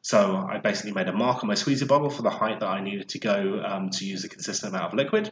So 0.00 0.34
I 0.50 0.56
basically 0.56 0.92
made 0.92 1.08
a 1.08 1.12
mark 1.12 1.44
on 1.44 1.48
my 1.48 1.54
squeezy 1.54 1.86
bottle 1.86 2.08
for 2.08 2.22
the 2.22 2.30
height 2.30 2.60
that 2.60 2.70
I 2.70 2.80
needed 2.80 3.10
to 3.10 3.18
go 3.18 3.62
um, 3.62 3.90
to 3.90 4.06
use 4.06 4.24
a 4.24 4.30
consistent 4.30 4.74
amount 4.74 4.94
of 4.94 4.94
liquid. 4.94 5.30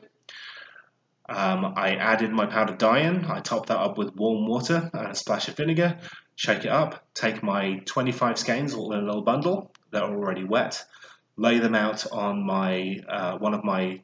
Um, 1.27 1.73
I 1.75 1.95
added 1.95 2.33
my 2.33 2.45
powdered 2.45 2.77
dye 2.77 2.99
in, 2.99 3.25
I 3.25 3.41
topped 3.41 3.71
that 3.71 3.79
up 3.79 3.97
with 3.97 4.15
warm 4.15 4.47
water 4.47 4.91
and 4.93 5.07
a 5.07 5.15
splash 5.15 5.49
of 5.49 5.57
vinegar, 5.57 5.97
shake 6.37 6.67
it 6.67 6.71
up, 6.71 7.03
take 7.15 7.43
my 7.43 7.81
25 7.87 8.39
skeins 8.39 8.75
all 8.75 8.93
in 8.93 8.99
a 8.99 9.07
little 9.07 9.23
bundle 9.23 9.73
that 9.91 10.03
are 10.03 10.15
already 10.15 10.45
wet, 10.45 10.85
lay 11.39 11.61
them 11.61 11.75
out 11.75 12.07
on 12.13 12.45
my 12.45 12.99
uh, 13.09 13.39
one 13.39 13.55
of 13.55 13.65
my 13.65 14.03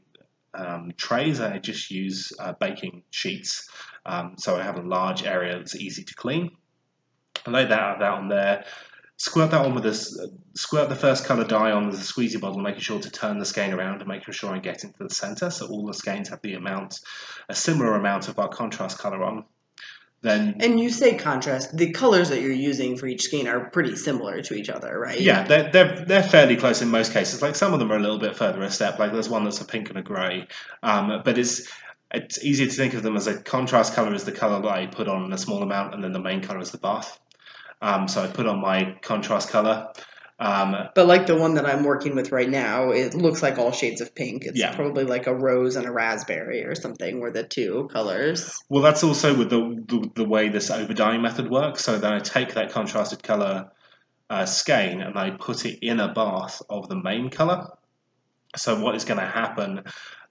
um, 0.54 0.92
trays. 0.96 1.42
I 1.42 1.58
just 1.58 1.90
use 1.90 2.32
uh, 2.38 2.54
baking 2.58 3.02
sheets, 3.10 3.68
um, 4.06 4.34
so 4.38 4.56
I 4.56 4.62
have 4.62 4.78
a 4.78 4.82
large 4.82 5.24
area 5.24 5.56
that's 5.56 5.76
easy 5.76 6.04
to 6.04 6.14
clean. 6.14 6.50
I 7.46 7.50
lay 7.50 7.64
that 7.64 7.78
out, 7.78 7.98
that 7.98 8.12
on 8.12 8.28
there, 8.28 8.64
squirt 9.16 9.50
that 9.50 9.64
on 9.64 9.74
with 9.74 9.84
this, 9.84 10.18
squirt 10.54 10.88
the 10.88 10.96
first 10.96 11.24
colour 11.24 11.44
dye 11.44 11.72
on 11.72 11.88
with 11.88 11.96
a 11.96 12.02
squeezy 12.02 12.40
bottle, 12.40 12.60
making 12.60 12.80
sure 12.80 13.00
to 13.00 13.10
turn 13.10 13.38
the 13.38 13.44
skein 13.44 13.72
around 13.72 14.00
and 14.00 14.08
making 14.08 14.32
sure 14.32 14.54
I 14.54 14.58
get 14.58 14.84
into 14.84 14.98
the 15.00 15.10
centre, 15.10 15.50
so 15.50 15.66
all 15.66 15.86
the 15.86 15.94
skeins 15.94 16.28
have 16.28 16.40
the 16.42 16.54
amount, 16.54 17.00
a 17.48 17.54
similar 17.54 17.94
amount 17.94 18.28
of 18.28 18.38
our 18.38 18.48
contrast 18.48 18.98
colour 18.98 19.22
on. 19.22 19.44
Then 20.22 20.56
And 20.60 20.80
you 20.80 20.90
say 20.90 21.14
contrast. 21.14 21.76
The 21.76 21.92
colors 21.92 22.30
that 22.30 22.40
you're 22.40 22.50
using 22.50 22.96
for 22.96 23.06
each 23.06 23.22
skein 23.22 23.46
are 23.46 23.70
pretty 23.70 23.94
similar 23.96 24.40
to 24.42 24.54
each 24.54 24.70
other, 24.70 24.98
right? 24.98 25.20
Yeah, 25.20 25.44
they're, 25.44 25.70
they're, 25.70 26.04
they're 26.04 26.22
fairly 26.22 26.56
close 26.56 26.80
in 26.80 26.88
most 26.88 27.12
cases. 27.12 27.42
Like 27.42 27.54
some 27.54 27.74
of 27.74 27.78
them 27.78 27.92
are 27.92 27.96
a 27.96 28.00
little 28.00 28.18
bit 28.18 28.34
further 28.34 28.62
a 28.62 28.70
step. 28.70 28.98
Like 28.98 29.12
there's 29.12 29.28
one 29.28 29.44
that's 29.44 29.60
a 29.60 29.64
pink 29.64 29.90
and 29.90 29.98
a 29.98 30.02
grey, 30.02 30.48
um, 30.82 31.20
but 31.24 31.38
it's 31.38 31.70
it's 32.12 32.42
easy 32.44 32.66
to 32.66 32.72
think 32.72 32.94
of 32.94 33.02
them 33.02 33.16
as 33.16 33.26
a 33.26 33.40
contrast 33.40 33.94
color 33.94 34.14
is 34.14 34.24
the 34.24 34.32
color 34.32 34.60
that 34.62 34.70
I 34.70 34.86
put 34.86 35.08
on 35.08 35.32
a 35.32 35.38
small 35.38 35.62
amount, 35.62 35.94
and 35.94 36.02
then 36.02 36.12
the 36.12 36.20
main 36.20 36.40
color 36.40 36.60
is 36.60 36.70
the 36.70 36.78
bath. 36.78 37.18
Um, 37.82 38.08
so 38.08 38.22
I 38.22 38.28
put 38.28 38.46
on 38.46 38.60
my 38.60 38.96
contrast 39.02 39.50
color. 39.50 39.88
Um, 40.38 40.76
But 40.94 41.06
like 41.06 41.26
the 41.26 41.36
one 41.36 41.54
that 41.54 41.64
I'm 41.64 41.82
working 41.82 42.14
with 42.14 42.30
right 42.30 42.48
now, 42.48 42.90
it 42.90 43.14
looks 43.14 43.42
like 43.42 43.58
all 43.58 43.72
shades 43.72 44.00
of 44.00 44.14
pink. 44.14 44.44
It's 44.44 44.58
Yeah. 44.58 44.74
probably 44.74 45.04
like 45.04 45.26
a 45.26 45.34
rose 45.34 45.76
and 45.76 45.86
a 45.86 45.90
raspberry 45.90 46.62
or 46.64 46.74
something 46.74 47.20
were 47.20 47.30
the 47.30 47.42
two 47.42 47.88
colors. 47.92 48.54
Well, 48.68 48.82
that's 48.82 49.02
also 49.02 49.34
with 49.36 49.48
the, 49.50 49.60
the 49.88 50.10
the 50.14 50.24
way 50.28 50.48
this 50.48 50.70
overdying 50.70 51.22
method 51.22 51.50
works. 51.50 51.84
So 51.84 51.98
then 51.98 52.12
I 52.12 52.18
take 52.18 52.54
that 52.54 52.70
contrasted 52.70 53.22
color 53.22 53.70
uh, 54.28 54.44
skein 54.44 55.00
and 55.00 55.18
I 55.18 55.30
put 55.30 55.64
it 55.64 55.78
in 55.80 56.00
a 56.00 56.12
bath 56.12 56.60
of 56.68 56.88
the 56.88 56.96
main 56.96 57.30
color. 57.30 57.68
So 58.56 58.78
what 58.80 58.94
is 58.94 59.04
going 59.04 59.20
to 59.20 59.26
happen 59.26 59.84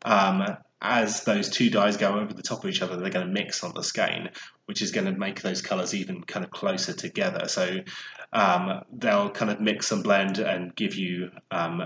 um, 0.04 0.58
as 0.82 1.24
those 1.24 1.50
two 1.50 1.70
dyes 1.70 1.98
go 1.98 2.20
over 2.20 2.34
the 2.34 2.42
top 2.42 2.64
of 2.64 2.70
each 2.70 2.82
other? 2.82 2.98
They're 2.98 3.10
going 3.10 3.28
to 3.28 3.32
mix 3.32 3.64
on 3.64 3.74
the 3.74 3.84
skein, 3.84 4.30
which 4.66 4.82
is 4.82 4.92
going 4.92 5.06
to 5.06 5.20
make 5.20 5.42
those 5.42 5.62
colors 5.62 5.94
even 5.94 6.24
kind 6.24 6.46
of 6.46 6.52
closer 6.52 6.94
together. 6.94 7.48
So 7.48 7.78
um, 8.34 8.82
they'll 8.92 9.30
kind 9.30 9.52
of 9.52 9.60
mix 9.60 9.92
and 9.92 10.04
blend 10.04 10.40
and 10.40 10.76
give 10.76 10.96
you 10.96 11.32
um, 11.52 11.84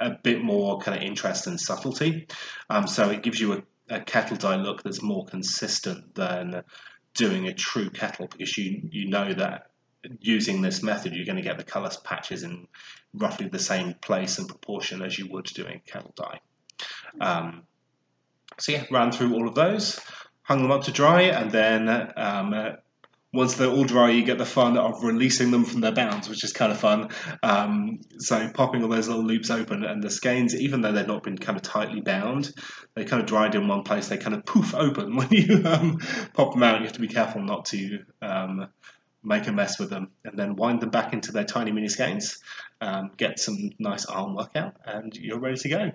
a 0.00 0.10
bit 0.10 0.42
more 0.42 0.78
kind 0.80 0.96
of 0.96 1.02
interest 1.02 1.46
and 1.46 1.60
subtlety. 1.60 2.26
Um, 2.70 2.86
so 2.86 3.10
it 3.10 3.22
gives 3.22 3.40
you 3.40 3.52
a 3.54 3.62
a 3.92 4.00
kettle 4.00 4.36
dye 4.36 4.56
look 4.56 4.82
that's 4.82 5.02
more 5.02 5.24
consistent 5.26 6.14
than 6.14 6.62
doing 7.14 7.46
a 7.46 7.54
true 7.54 7.90
kettle 7.90 8.26
because 8.26 8.56
you 8.56 8.80
you 8.90 9.08
know 9.08 9.32
that 9.34 9.70
using 10.20 10.62
this 10.62 10.82
method 10.82 11.14
you're 11.14 11.26
going 11.26 11.36
to 11.36 11.42
get 11.42 11.58
the 11.58 11.64
colour 11.64 11.90
patches 12.02 12.42
in 12.42 12.66
roughly 13.14 13.48
the 13.48 13.58
same 13.58 13.94
place 13.94 14.38
and 14.38 14.48
proportion 14.48 15.02
as 15.02 15.18
you 15.18 15.28
would 15.30 15.44
doing 15.44 15.80
kettle 15.86 16.14
dye. 16.16 16.40
So 18.58 18.72
yeah, 18.72 18.84
ran 18.90 19.12
through 19.12 19.34
all 19.34 19.48
of 19.48 19.54
those, 19.54 20.00
hung 20.42 20.62
them 20.62 20.70
up 20.70 20.84
to 20.84 20.92
dry, 20.92 21.22
and 21.22 21.50
then 21.50 21.88
um, 22.16 22.54
uh, 22.54 22.70
once 23.32 23.54
they're 23.54 23.70
all 23.70 23.84
dry, 23.84 24.10
you 24.10 24.24
get 24.24 24.36
the 24.36 24.44
fun 24.44 24.76
of 24.76 25.02
releasing 25.02 25.50
them 25.50 25.64
from 25.64 25.80
their 25.80 25.92
bounds, 25.92 26.28
which 26.28 26.44
is 26.44 26.52
kind 26.52 26.70
of 26.70 26.78
fun. 26.78 27.08
Um, 27.42 28.00
so 28.18 28.50
popping 28.50 28.82
all 28.82 28.90
those 28.90 29.08
little 29.08 29.24
loops 29.24 29.50
open, 29.50 29.84
and 29.84 30.02
the 30.02 30.10
skeins, 30.10 30.54
even 30.54 30.82
though 30.82 30.92
they've 30.92 31.06
not 31.06 31.22
been 31.22 31.38
kind 31.38 31.56
of 31.56 31.62
tightly 31.62 32.02
bound, 32.02 32.52
they 32.94 33.04
kind 33.04 33.22
of 33.22 33.26
dried 33.26 33.54
in 33.54 33.68
one 33.68 33.84
place. 33.84 34.08
They 34.08 34.18
kind 34.18 34.34
of 34.34 34.44
poof 34.44 34.74
open 34.74 35.16
when 35.16 35.30
you 35.30 35.62
um, 35.64 35.98
pop 36.34 36.52
them 36.52 36.62
out. 36.62 36.80
You 36.80 36.84
have 36.84 36.94
to 36.94 37.00
be 37.00 37.08
careful 37.08 37.42
not 37.42 37.64
to 37.66 38.00
um, 38.20 38.68
make 39.24 39.46
a 39.46 39.52
mess 39.52 39.78
with 39.78 39.88
them, 39.88 40.10
and 40.24 40.38
then 40.38 40.56
wind 40.56 40.80
them 40.80 40.90
back 40.90 41.14
into 41.14 41.32
their 41.32 41.44
tiny 41.44 41.72
mini 41.72 41.88
skeins. 41.88 42.38
Um, 42.82 43.12
get 43.16 43.38
some 43.38 43.70
nice 43.78 44.04
arm 44.04 44.34
work 44.34 44.56
out, 44.56 44.76
and 44.84 45.14
you're 45.16 45.40
ready 45.40 45.56
to 45.56 45.68
go. 45.70 45.92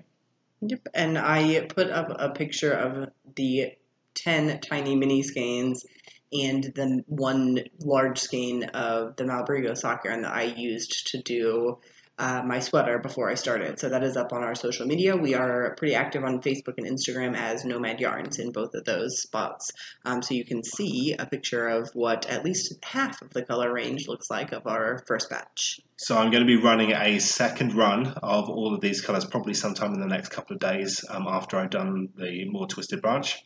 Yep. 0.62 0.88
And 0.94 1.18
I 1.18 1.66
put 1.70 1.90
up 1.90 2.16
a 2.18 2.30
picture 2.30 2.74
of 2.74 3.10
the 3.36 3.74
10 4.16 4.60
tiny 4.62 4.96
mini 4.96 5.22
skeins 5.22 5.86
and 6.34 6.64
the 6.64 7.04
one 7.08 7.64
large 7.80 8.20
skein 8.20 8.64
of 8.66 9.16
the 9.16 9.24
Malabrigo 9.24 9.78
sock 9.78 10.04
yarn 10.06 10.24
that 10.24 10.34
I 10.34 10.44
used 10.44 11.08
to 11.12 11.22
do 11.22 11.78
uh, 12.20 12.42
my 12.46 12.60
sweater 12.60 12.98
before 13.00 13.30
I 13.30 13.36
started. 13.36 13.80
So 13.80 13.90
that 13.90 14.04
is 14.04 14.18
up 14.18 14.34
on 14.34 14.44
our 14.44 14.56
social 14.56 14.88
media. 14.88 15.16
We 15.16 15.36
are 15.36 15.76
pretty 15.76 15.94
active 15.94 16.24
on 16.24 16.42
Facebook 16.42 16.76
and 16.78 16.88
Instagram 16.88 17.36
as 17.36 17.64
Nomad 17.64 18.00
Yarns 18.00 18.40
in 18.40 18.52
both 18.52 18.74
of 18.74 18.86
those 18.86 19.22
spots. 19.22 19.72
Um, 20.04 20.22
so 20.22 20.34
you 20.34 20.44
can 20.44 20.64
see 20.64 21.16
a 21.18 21.26
picture 21.26 21.68
of 21.68 21.90
what 21.94 22.26
at 22.28 22.44
least 22.44 22.74
half 22.84 23.22
of 23.22 23.32
the 23.32 23.44
color 23.44 23.72
range 23.72 24.08
looks 24.08 24.30
like 24.30 24.52
of 24.52 24.66
our 24.66 25.04
first 25.08 25.30
batch. 25.30 25.80
So 25.98 26.18
I'm 26.18 26.32
going 26.32 26.46
to 26.46 26.48
be 26.48 26.62
running 26.62 26.92
a 26.94 27.20
second 27.20 27.76
run 27.76 28.08
of 28.24 28.50
all 28.50 28.74
of 28.74 28.82
these 28.82 29.02
colours, 29.02 29.26
probably 29.26 29.54
sometime 29.54 29.94
in 29.94 30.00
the 30.00 30.08
next 30.08 30.30
couple 30.30 30.56
of 30.56 30.60
days 30.60 31.04
um, 31.10 31.26
after 31.28 31.58
I've 31.58 31.70
done 31.70 32.10
the 32.16 32.46
more 32.50 32.68
twisted 32.68 33.02
branch. 33.02 33.44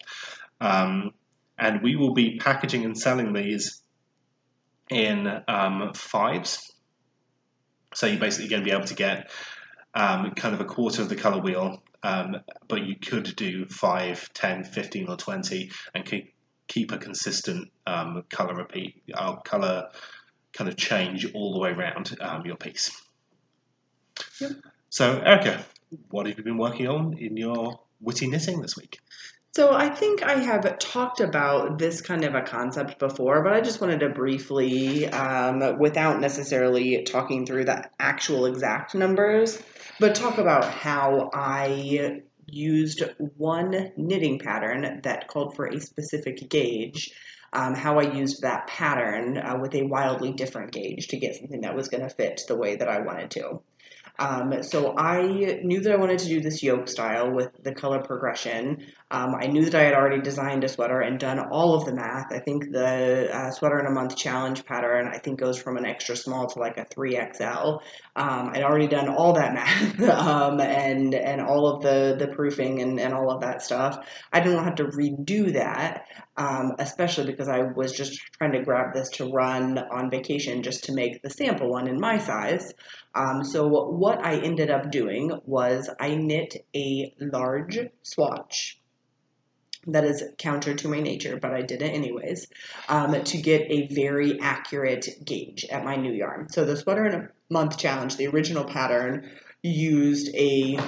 Um, 0.61 1.11
and 1.57 1.81
we 1.81 1.95
will 1.95 2.13
be 2.13 2.37
packaging 2.37 2.85
and 2.85 2.97
selling 2.97 3.33
these 3.33 3.83
in 4.89 5.27
um, 5.47 5.91
fives. 5.93 6.71
So 7.93 8.07
you're 8.07 8.19
basically 8.19 8.49
going 8.49 8.61
to 8.61 8.65
be 8.65 8.75
able 8.75 8.87
to 8.87 8.95
get 8.95 9.31
um, 9.93 10.31
kind 10.31 10.55
of 10.55 10.61
a 10.61 10.65
quarter 10.65 11.01
of 11.01 11.09
the 11.09 11.15
colour 11.15 11.41
wheel, 11.41 11.83
um, 12.03 12.37
but 12.67 12.83
you 12.83 12.95
could 12.95 13.35
do 13.35 13.65
5, 13.65 14.33
10, 14.33 14.63
15, 14.63 15.09
or 15.09 15.17
20 15.17 15.71
and 15.93 16.05
keep, 16.05 16.33
keep 16.67 16.91
a 16.91 16.97
consistent 16.97 17.69
um, 17.85 18.23
colour 18.29 18.55
repeat, 18.55 19.03
uh, 19.13 19.35
colour 19.37 19.89
kind 20.53 20.69
of 20.69 20.77
change 20.77 21.31
all 21.33 21.53
the 21.53 21.59
way 21.59 21.71
around 21.71 22.15
um, 22.21 22.45
your 22.45 22.55
piece. 22.55 22.91
Yep. 24.39 24.51
So, 24.89 25.19
Erica, 25.19 25.65
what 26.09 26.25
have 26.27 26.37
you 26.37 26.43
been 26.43 26.57
working 26.57 26.87
on 26.87 27.17
in 27.17 27.37
your 27.37 27.79
witty 28.01 28.27
knitting 28.27 28.61
this 28.61 28.75
week? 28.75 28.99
So 29.53 29.73
I 29.73 29.89
think 29.89 30.23
I 30.23 30.35
have 30.35 30.79
talked 30.79 31.19
about 31.19 31.77
this 31.77 31.99
kind 31.99 32.23
of 32.23 32.35
a 32.35 32.41
concept 32.41 32.99
before, 32.99 33.43
but 33.43 33.51
I 33.51 33.59
just 33.59 33.81
wanted 33.81 33.99
to 33.99 34.07
briefly, 34.07 35.07
um, 35.09 35.77
without 35.77 36.21
necessarily 36.21 37.03
talking 37.03 37.45
through 37.45 37.65
the 37.65 37.89
actual 37.99 38.45
exact 38.45 38.95
numbers, 38.95 39.61
but 39.99 40.15
talk 40.15 40.37
about 40.37 40.63
how 40.63 41.29
I 41.33 42.21
used 42.47 43.03
one 43.35 43.91
knitting 43.97 44.39
pattern 44.39 45.01
that 45.03 45.27
called 45.27 45.57
for 45.57 45.65
a 45.65 45.81
specific 45.81 46.49
gauge. 46.49 47.11
Um, 47.51 47.75
how 47.75 47.99
I 47.99 48.03
used 48.03 48.43
that 48.43 48.67
pattern 48.67 49.37
uh, 49.37 49.57
with 49.61 49.75
a 49.75 49.83
wildly 49.83 50.31
different 50.31 50.71
gauge 50.71 51.09
to 51.09 51.17
get 51.17 51.35
something 51.35 51.59
that 51.61 51.75
was 51.75 51.89
going 51.89 52.03
to 52.03 52.09
fit 52.09 52.39
the 52.47 52.55
way 52.55 52.77
that 52.77 52.87
I 52.87 53.01
wanted 53.01 53.31
to. 53.31 53.61
Um, 54.21 54.61
so 54.61 54.95
I 54.95 55.59
knew 55.63 55.81
that 55.81 55.91
I 55.91 55.95
wanted 55.95 56.19
to 56.19 56.27
do 56.27 56.41
this 56.41 56.61
yoke 56.61 56.87
style 56.87 57.33
with 57.33 57.49
the 57.63 57.73
color 57.73 58.03
progression. 58.03 58.85
Um, 59.09 59.33
I 59.33 59.47
knew 59.47 59.65
that 59.65 59.73
I 59.73 59.83
had 59.83 59.95
already 59.95 60.21
designed 60.21 60.63
a 60.63 60.67
sweater 60.67 61.01
and 61.01 61.19
done 61.19 61.39
all 61.39 61.73
of 61.73 61.85
the 61.85 61.93
math. 61.95 62.31
I 62.31 62.37
think 62.37 62.71
the 62.71 63.35
uh, 63.35 63.49
sweater 63.49 63.79
in 63.79 63.87
a 63.87 63.89
month 63.89 64.15
challenge 64.15 64.63
pattern 64.63 65.09
I 65.11 65.17
think 65.17 65.39
goes 65.39 65.59
from 65.59 65.75
an 65.77 65.87
extra 65.87 66.15
small 66.15 66.45
to 66.45 66.59
like 66.59 66.77
a 66.77 66.85
three 66.85 67.15
XL. 67.15 67.79
Um, 68.15 68.51
I'd 68.53 68.61
already 68.61 68.87
done 68.87 69.09
all 69.09 69.33
that 69.33 69.55
math 69.55 69.99
um, 70.09 70.61
and 70.61 71.15
and 71.15 71.41
all 71.41 71.67
of 71.67 71.81
the 71.81 72.15
the 72.19 72.27
proofing 72.27 72.79
and, 72.81 72.99
and 72.99 73.15
all 73.15 73.31
of 73.31 73.41
that 73.41 73.63
stuff. 73.63 74.05
I 74.31 74.39
didn't 74.39 74.53
want 74.63 74.77
to 74.77 74.83
have 74.83 74.91
to 74.91 74.97
redo 74.97 75.53
that, 75.53 76.03
um, 76.37 76.73
especially 76.77 77.25
because 77.25 77.47
I 77.47 77.63
was 77.75 77.91
just 77.91 78.21
trying 78.37 78.51
to 78.51 78.61
grab 78.61 78.93
this 78.93 79.09
to 79.13 79.31
run 79.31 79.79
on 79.79 80.11
vacation 80.11 80.61
just 80.61 80.83
to 80.85 80.93
make 80.93 81.23
the 81.23 81.31
sample 81.31 81.71
one 81.71 81.87
in 81.87 81.99
my 81.99 82.19
size. 82.19 82.71
Um, 83.13 83.43
so 83.43 83.67
what 83.67 84.23
I 84.23 84.37
ended 84.37 84.69
up 84.69 84.91
doing 84.91 85.31
was 85.45 85.89
I 85.99 86.15
knit 86.15 86.65
a 86.75 87.13
large 87.19 87.79
swatch 88.03 88.79
that 89.87 90.03
is 90.03 90.23
counter 90.37 90.75
to 90.75 90.87
my 90.87 90.99
nature, 90.99 91.37
but 91.41 91.53
I 91.53 91.61
did 91.61 91.81
it 91.81 91.93
anyways, 91.93 92.47
um, 92.87 93.23
to 93.23 93.37
get 93.37 93.69
a 93.69 93.87
very 93.87 94.39
accurate 94.39 95.07
gauge 95.25 95.65
at 95.65 95.83
my 95.83 95.95
new 95.95 96.13
yarn. 96.13 96.49
So 96.49 96.65
the 96.65 96.77
sweater 96.77 97.05
in 97.07 97.15
a 97.15 97.29
month 97.49 97.77
challenge, 97.77 98.15
the 98.15 98.27
original 98.27 98.63
pattern, 98.63 99.29
used 99.63 100.33
a 100.35 100.79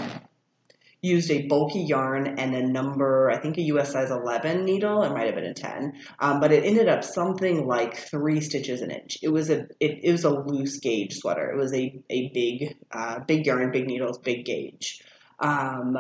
used 1.04 1.30
a 1.30 1.46
bulky 1.48 1.82
yarn 1.82 2.40
and 2.40 2.56
a 2.56 2.66
number, 2.66 3.30
I 3.30 3.38
think 3.38 3.58
a 3.58 3.62
US 3.64 3.92
size 3.92 4.10
11 4.10 4.64
needle. 4.64 5.04
It 5.04 5.12
might 5.12 5.26
have 5.26 5.36
been 5.36 5.44
a 5.44 5.54
10, 5.54 5.94
um, 6.20 6.40
but 6.40 6.52
it 6.52 6.64
ended 6.64 6.88
up 6.88 7.04
something 7.04 7.68
like 7.68 7.98
three 7.98 8.40
stitches 8.40 8.82
an 8.82 8.90
inch. 8.90 9.18
It 9.22 9.30
was 9.30 9.50
a 9.50 9.68
it, 9.80 10.00
it 10.02 10.12
was 10.12 10.24
a 10.24 10.30
loose 10.30 10.80
gauge 10.80 11.14
sweater. 11.16 11.52
It 11.52 11.58
was 11.58 11.74
a 11.74 12.02
a 12.10 12.32
big 12.34 12.76
uh, 12.92 13.20
big 13.20 13.46
yarn, 13.46 13.72
big 13.72 13.86
needles, 13.86 14.18
big 14.18 14.46
gauge. 14.46 15.04
Um, 15.40 15.98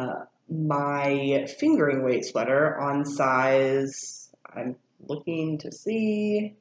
my 0.50 1.48
fingering 1.60 2.04
weight 2.04 2.26
sweater 2.26 2.80
on 2.80 3.06
size. 3.06 4.30
I'm 4.56 4.78
looking 5.06 5.58
to 5.60 5.72
see 5.72 6.56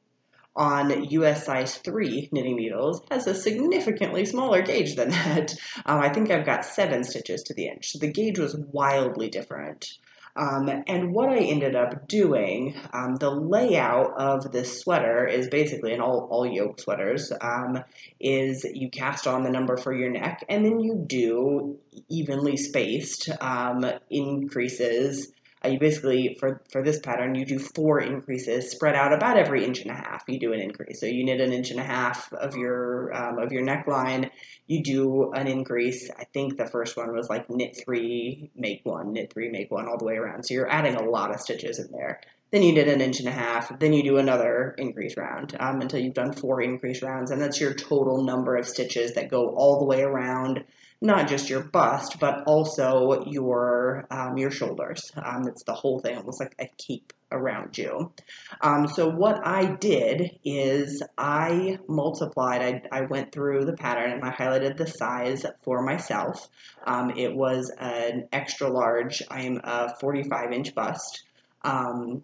on 0.55 1.03
US 1.09 1.45
size 1.45 1.77
3 1.77 2.29
knitting 2.31 2.55
needles 2.55 3.01
has 3.09 3.27
a 3.27 3.35
significantly 3.35 4.25
smaller 4.25 4.61
gauge 4.61 4.95
than 4.95 5.09
that. 5.09 5.53
Um, 5.85 5.99
I 5.99 6.09
think 6.09 6.29
I've 6.29 6.45
got 6.45 6.65
seven 6.65 7.03
stitches 7.03 7.43
to 7.43 7.53
the 7.53 7.67
inch. 7.67 7.91
So 7.91 7.99
the 7.99 8.11
gauge 8.11 8.39
was 8.39 8.55
wildly 8.55 9.29
different. 9.29 9.87
Um, 10.35 10.67
and 10.87 11.13
what 11.13 11.29
I 11.29 11.37
ended 11.37 11.75
up 11.75 12.07
doing, 12.07 12.75
um, 12.91 13.17
the 13.17 13.29
layout 13.29 14.19
of 14.19 14.51
this 14.51 14.79
sweater 14.79 15.27
is 15.27 15.47
basically, 15.47 15.93
in 15.93 16.01
all, 16.01 16.27
all 16.31 16.45
yoke 16.45 16.79
sweaters, 16.79 17.31
um, 17.39 17.83
is 18.19 18.63
you 18.63 18.89
cast 18.89 19.27
on 19.27 19.43
the 19.43 19.51
number 19.51 19.77
for 19.77 19.93
your 19.93 20.09
neck 20.09 20.43
and 20.49 20.65
then 20.65 20.79
you 20.79 21.03
do 21.05 21.77
evenly 22.09 22.57
spaced 22.57 23.29
um, 23.41 23.85
increases 24.09 25.31
you 25.69 25.79
basically, 25.79 26.35
for, 26.39 26.61
for 26.71 26.83
this 26.83 26.99
pattern, 26.99 27.35
you 27.35 27.45
do 27.45 27.57
four 27.57 27.99
increases 27.99 28.71
spread 28.71 28.95
out 28.95 29.13
about 29.13 29.37
every 29.37 29.63
inch 29.63 29.81
and 29.81 29.91
a 29.91 29.95
half. 29.95 30.23
You 30.27 30.39
do 30.39 30.53
an 30.53 30.59
increase. 30.59 30.99
So 30.99 31.05
you 31.05 31.23
knit 31.23 31.39
an 31.39 31.53
inch 31.53 31.71
and 31.71 31.79
a 31.79 31.83
half 31.83 32.31
of 32.33 32.55
your, 32.55 33.13
um, 33.13 33.39
of 33.39 33.51
your 33.51 33.63
neckline. 33.63 34.29
You 34.67 34.83
do 34.83 35.31
an 35.31 35.47
increase. 35.47 36.09
I 36.17 36.25
think 36.25 36.57
the 36.57 36.67
first 36.67 36.97
one 36.97 37.15
was 37.15 37.29
like 37.29 37.49
knit 37.49 37.79
three, 37.83 38.51
make 38.55 38.81
one, 38.83 39.13
knit 39.13 39.31
three, 39.31 39.49
make 39.49 39.71
one 39.71 39.87
all 39.87 39.97
the 39.97 40.05
way 40.05 40.15
around. 40.15 40.43
So 40.43 40.53
you're 40.53 40.69
adding 40.69 40.95
a 40.95 41.03
lot 41.03 41.33
of 41.33 41.39
stitches 41.39 41.79
in 41.79 41.91
there. 41.91 42.19
Then 42.51 42.61
you 42.61 42.75
did 42.75 42.87
an 42.87 43.01
inch 43.01 43.19
and 43.19 43.29
a 43.29 43.31
half. 43.31 43.79
Then 43.79 43.93
you 43.93 44.03
do 44.03 44.17
another 44.17 44.75
increase 44.77 45.17
round 45.17 45.55
um, 45.59 45.81
until 45.81 45.99
you've 45.99 46.13
done 46.13 46.33
four 46.33 46.61
increase 46.61 47.01
rounds. 47.01 47.31
And 47.31 47.41
that's 47.41 47.59
your 47.59 47.73
total 47.73 48.23
number 48.23 48.57
of 48.57 48.67
stitches 48.67 49.13
that 49.13 49.31
go 49.31 49.55
all 49.55 49.79
the 49.79 49.85
way 49.85 50.01
around 50.01 50.63
not 51.03 51.27
just 51.27 51.49
your 51.49 51.65
bust, 51.65 52.17
but 52.17 52.43
also 52.47 53.25
your 53.25 54.07
um, 54.09 54.37
your 54.37 54.49
shoulders. 54.49 55.11
Um, 55.17 55.47
it's 55.49 55.63
the 55.65 55.73
whole 55.73 55.99
thing, 55.99 56.15
almost 56.15 56.39
like 56.39 56.55
a 56.57 56.69
cape 56.87 57.11
around 57.29 57.77
you. 57.77 58.13
Um, 58.61 58.87
so 58.87 59.09
what 59.09 59.45
I 59.45 59.65
did 59.65 60.39
is 60.45 61.03
I 61.17 61.77
multiplied. 61.89 62.61
I, 62.61 62.99
I 62.99 63.01
went 63.01 63.33
through 63.33 63.65
the 63.65 63.73
pattern 63.73 64.11
and 64.11 64.23
I 64.23 64.31
highlighted 64.31 64.77
the 64.77 64.87
size 64.87 65.45
for 65.63 65.83
myself. 65.83 66.47
Um, 66.87 67.11
it 67.17 67.35
was 67.35 67.69
an 67.77 68.29
extra 68.31 68.69
large. 68.69 69.21
I'm 69.29 69.59
a 69.61 69.93
45 69.99 70.53
inch 70.53 70.73
bust. 70.73 71.23
Um, 71.63 72.23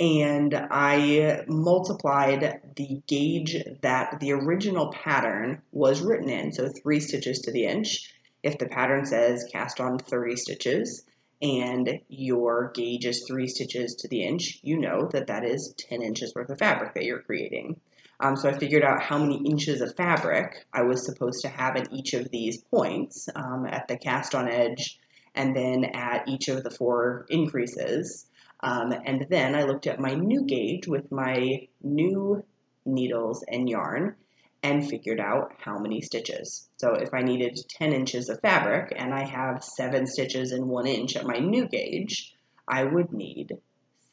and 0.00 0.54
I 0.54 1.44
multiplied 1.46 2.60
the 2.74 3.02
gauge 3.06 3.54
that 3.82 4.18
the 4.18 4.32
original 4.32 4.90
pattern 4.90 5.60
was 5.72 6.00
written 6.00 6.30
in, 6.30 6.52
so 6.52 6.68
three 6.70 7.00
stitches 7.00 7.40
to 7.40 7.52
the 7.52 7.66
inch. 7.66 8.10
If 8.42 8.56
the 8.56 8.66
pattern 8.66 9.04
says 9.04 9.46
cast 9.52 9.78
on 9.78 9.98
30 9.98 10.36
stitches 10.36 11.04
and 11.42 12.00
your 12.08 12.72
gauge 12.74 13.04
is 13.04 13.26
three 13.28 13.46
stitches 13.46 13.94
to 13.96 14.08
the 14.08 14.24
inch, 14.24 14.60
you 14.62 14.78
know 14.78 15.06
that 15.12 15.26
that 15.26 15.44
is 15.44 15.74
10 15.76 16.00
inches 16.00 16.34
worth 16.34 16.48
of 16.48 16.58
fabric 16.58 16.94
that 16.94 17.04
you're 17.04 17.20
creating. 17.20 17.78
Um, 18.20 18.36
so 18.36 18.48
I 18.48 18.58
figured 18.58 18.82
out 18.82 19.02
how 19.02 19.18
many 19.18 19.36
inches 19.46 19.82
of 19.82 19.96
fabric 19.96 20.64
I 20.72 20.82
was 20.82 21.04
supposed 21.04 21.42
to 21.42 21.48
have 21.48 21.76
at 21.76 21.92
each 21.92 22.14
of 22.14 22.30
these 22.30 22.62
points 22.62 23.28
um, 23.34 23.66
at 23.66 23.86
the 23.88 23.98
cast 23.98 24.34
on 24.34 24.48
edge 24.48 24.98
and 25.34 25.54
then 25.54 25.84
at 25.84 26.26
each 26.26 26.48
of 26.48 26.64
the 26.64 26.70
four 26.70 27.26
increases. 27.28 28.26
Um, 28.62 28.92
and 29.04 29.26
then 29.30 29.54
I 29.54 29.64
looked 29.64 29.86
at 29.86 30.00
my 30.00 30.14
new 30.14 30.44
gauge 30.44 30.86
with 30.86 31.10
my 31.10 31.68
new 31.82 32.44
needles 32.84 33.44
and 33.48 33.68
yarn 33.68 34.16
and 34.62 34.86
figured 34.86 35.20
out 35.20 35.52
how 35.58 35.78
many 35.78 36.02
stitches. 36.02 36.68
So 36.76 36.94
if 36.94 37.14
I 37.14 37.22
needed 37.22 37.58
10 37.68 37.92
inches 37.92 38.28
of 38.28 38.40
fabric 38.40 38.92
and 38.94 39.14
I 39.14 39.24
have 39.24 39.64
seven 39.64 40.06
stitches 40.06 40.52
in 40.52 40.68
one 40.68 40.86
inch 40.86 41.16
at 41.16 41.26
my 41.26 41.38
new 41.38 41.66
gauge, 41.66 42.34
I 42.68 42.84
would 42.84 43.12
need 43.12 43.58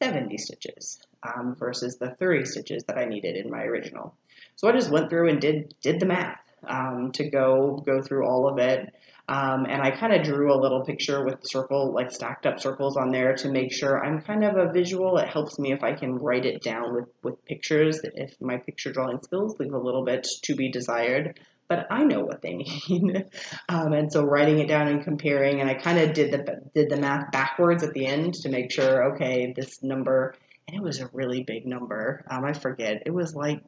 70 0.02 0.38
stitches 0.38 1.00
um, 1.24 1.56
versus 1.56 1.98
the 1.98 2.12
30 2.12 2.46
stitches 2.46 2.84
that 2.86 2.98
I 2.98 3.06
needed 3.06 3.36
in 3.36 3.52
my 3.52 3.64
original. 3.64 4.16
So 4.56 4.68
I 4.68 4.72
just 4.72 4.92
went 4.92 5.10
through 5.10 5.30
and 5.30 5.42
did 5.42 5.74
did 5.82 6.00
the 6.00 6.06
math 6.06 6.40
um, 6.68 7.12
to 7.14 7.30
go 7.30 7.84
go 7.86 8.02
through 8.02 8.26
all 8.26 8.48
of 8.48 8.58
it. 8.60 8.94
Um, 9.30 9.66
and 9.66 9.82
I 9.82 9.92
kind 9.92 10.14
of 10.14 10.24
drew 10.24 10.54
a 10.54 10.60
little 10.60 10.86
picture 10.86 11.24
with 11.26 11.46
circle, 11.46 11.94
like 11.94 12.12
stacked 12.12 12.46
up 12.46 12.62
circles 12.62 12.96
on 12.96 13.12
there 13.12 13.36
to 13.36 13.52
make 13.52 13.74
sure 13.74 14.04
I'm 14.04 14.22
kind 14.22 14.46
of 14.46 14.56
a 14.56 14.72
visual. 14.72 15.18
It 15.18 15.28
helps 15.28 15.60
me 15.60 15.74
if 15.74 15.84
I 15.84 15.94
can 15.94 16.16
write 16.16 16.46
it 16.46 16.64
down 16.64 16.96
with, 16.96 17.10
with 17.24 17.44
pictures. 17.46 18.00
If 18.04 18.40
my 18.40 18.58
picture 18.58 18.94
drawing 18.94 19.22
skills 19.22 19.60
leave 19.60 19.74
a 19.74 19.78
little 19.78 20.06
bit 20.06 20.26
to 20.44 20.56
be 20.56 20.72
desired, 20.72 21.40
but 21.68 21.88
I 21.92 22.06
know 22.06 22.22
what 22.22 22.42
they 22.42 22.56
mean. 22.90 23.26
um, 23.68 23.92
and 23.92 24.12
so 24.12 24.24
writing 24.24 24.60
it 24.60 24.70
down 24.70 24.88
and 24.88 25.04
comparing, 25.04 25.60
and 25.60 25.70
I 25.70 25.74
kind 25.74 26.00
of 26.00 26.14
did 26.14 26.32
the 26.32 26.62
did 26.74 26.90
the 26.90 26.98
math 26.98 27.32
backwards 27.32 27.84
at 27.84 27.94
the 27.94 28.06
end 28.06 28.36
to 28.36 28.50
make 28.50 28.72
sure, 28.72 29.14
okay, 29.14 29.54
this 29.54 29.84
number, 29.84 30.36
and 30.68 30.78
it 30.78 30.84
was 30.84 31.02
a 31.02 31.10
really 31.12 31.44
big 31.44 31.66
number. 31.66 32.24
Um, 32.30 32.46
I 32.46 32.54
forget, 32.54 33.04
it 33.06 33.14
was 33.14 33.36
like 33.36 33.62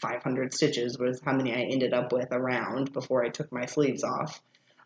500 0.00 0.54
stitches 0.54 0.98
was 0.98 1.20
how 1.22 1.34
many 1.34 1.52
I 1.52 1.68
ended 1.70 1.92
up 1.92 2.12
with 2.12 2.28
around 2.32 2.92
before 2.92 3.24
I 3.24 3.28
took 3.28 3.52
my 3.52 3.66
sleeves 3.66 4.04
off. 4.04 4.40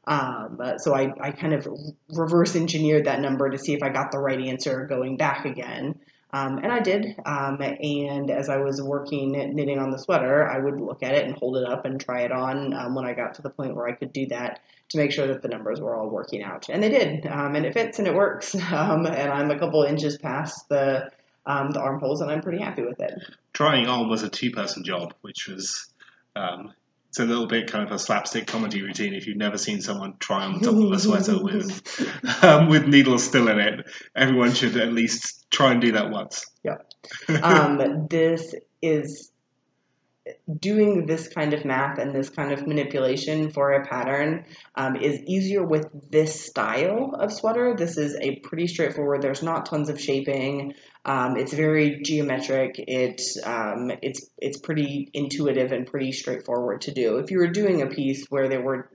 Um, 0.06 0.60
so 0.78 0.94
I, 0.94 1.12
I 1.20 1.30
kind 1.30 1.54
of 1.54 1.66
reverse 2.10 2.56
engineered 2.56 3.06
that 3.06 3.20
number 3.20 3.50
to 3.50 3.58
see 3.58 3.72
if 3.72 3.82
I 3.82 3.88
got 3.88 4.12
the 4.12 4.18
right 4.18 4.40
answer 4.40 4.86
going 4.86 5.16
back 5.16 5.44
again. 5.44 5.98
Um, 6.34 6.58
and 6.58 6.72
I 6.72 6.80
did. 6.80 7.14
Um, 7.24 7.60
and 7.60 8.28
as 8.28 8.48
I 8.48 8.56
was 8.56 8.82
working 8.82 9.30
knitting 9.30 9.78
on 9.78 9.90
the 9.90 9.98
sweater, 9.98 10.48
I 10.48 10.58
would 10.58 10.80
look 10.80 11.04
at 11.04 11.14
it 11.14 11.24
and 11.24 11.36
hold 11.36 11.56
it 11.56 11.64
up 11.64 11.84
and 11.84 12.00
try 12.00 12.22
it 12.22 12.32
on 12.32 12.74
um, 12.74 12.96
when 12.96 13.06
I 13.06 13.14
got 13.14 13.34
to 13.34 13.42
the 13.42 13.50
point 13.50 13.76
where 13.76 13.86
I 13.86 13.92
could 13.92 14.12
do 14.12 14.26
that 14.26 14.60
to 14.88 14.98
make 14.98 15.12
sure 15.12 15.28
that 15.28 15.42
the 15.42 15.48
numbers 15.48 15.80
were 15.80 15.94
all 15.94 16.10
working 16.10 16.42
out. 16.42 16.68
And 16.68 16.82
they 16.82 16.88
did. 16.88 17.24
Um, 17.26 17.54
and 17.54 17.64
it 17.64 17.72
fits 17.72 18.00
and 18.00 18.08
it 18.08 18.14
works. 18.14 18.56
Um, 18.74 19.06
and 19.06 19.30
I'm 19.30 19.52
a 19.52 19.58
couple 19.58 19.84
inches 19.84 20.18
past 20.18 20.68
the 20.68 21.10
um, 21.46 21.70
the 21.70 21.80
armholes, 21.80 22.20
and 22.20 22.30
I'm 22.30 22.40
pretty 22.40 22.62
happy 22.62 22.82
with 22.82 22.98
it. 22.98 23.14
Trying 23.52 23.86
on 23.86 24.08
was 24.08 24.22
a 24.22 24.28
two 24.28 24.50
person 24.50 24.82
job, 24.82 25.14
which 25.20 25.46
was 25.46 25.92
it's 27.14 27.20
a 27.20 27.24
little 27.24 27.46
bit 27.46 27.70
kind 27.70 27.86
of 27.86 27.92
a 27.92 27.98
slapstick 28.00 28.48
comedy 28.48 28.82
routine. 28.82 29.14
If 29.14 29.28
you've 29.28 29.36
never 29.36 29.56
seen 29.56 29.80
someone 29.80 30.14
try 30.18 30.46
on 30.46 30.54
the 30.54 30.66
top 30.66 30.74
of 30.74 30.90
a 30.90 30.98
sweater 30.98 31.40
with 31.40 32.42
um, 32.42 32.68
with 32.68 32.88
needles 32.88 33.22
still 33.22 33.46
in 33.46 33.60
it, 33.60 33.86
everyone 34.16 34.52
should 34.52 34.76
at 34.76 34.92
least 34.92 35.48
try 35.52 35.70
and 35.70 35.80
do 35.80 35.92
that 35.92 36.10
once. 36.10 36.44
Yeah. 36.64 36.78
Um, 37.40 38.08
this 38.10 38.52
is 38.82 39.30
doing 40.58 41.06
this 41.06 41.28
kind 41.28 41.54
of 41.54 41.64
math 41.64 41.98
and 41.98 42.12
this 42.12 42.30
kind 42.30 42.50
of 42.50 42.66
manipulation 42.66 43.48
for 43.52 43.70
a 43.70 43.86
pattern 43.86 44.44
um, 44.74 44.96
is 44.96 45.20
easier 45.20 45.62
with 45.62 45.86
this 46.10 46.44
style 46.44 47.14
of 47.20 47.32
sweater. 47.32 47.76
This 47.76 47.96
is 47.96 48.16
a 48.22 48.40
pretty 48.40 48.66
straightforward. 48.66 49.22
There's 49.22 49.42
not 49.42 49.66
tons 49.66 49.88
of 49.88 50.00
shaping. 50.00 50.74
Um, 51.06 51.36
it's 51.36 51.52
very 51.52 52.00
geometric. 52.02 52.76
It's 52.78 53.38
um, 53.44 53.90
it's 54.02 54.26
it's 54.38 54.58
pretty 54.58 55.10
intuitive 55.12 55.72
and 55.72 55.86
pretty 55.86 56.12
straightforward 56.12 56.82
to 56.82 56.92
do. 56.92 57.18
If 57.18 57.30
you 57.30 57.38
were 57.38 57.50
doing 57.50 57.82
a 57.82 57.86
piece 57.86 58.26
where 58.30 58.48
there 58.48 58.62
were 58.62 58.90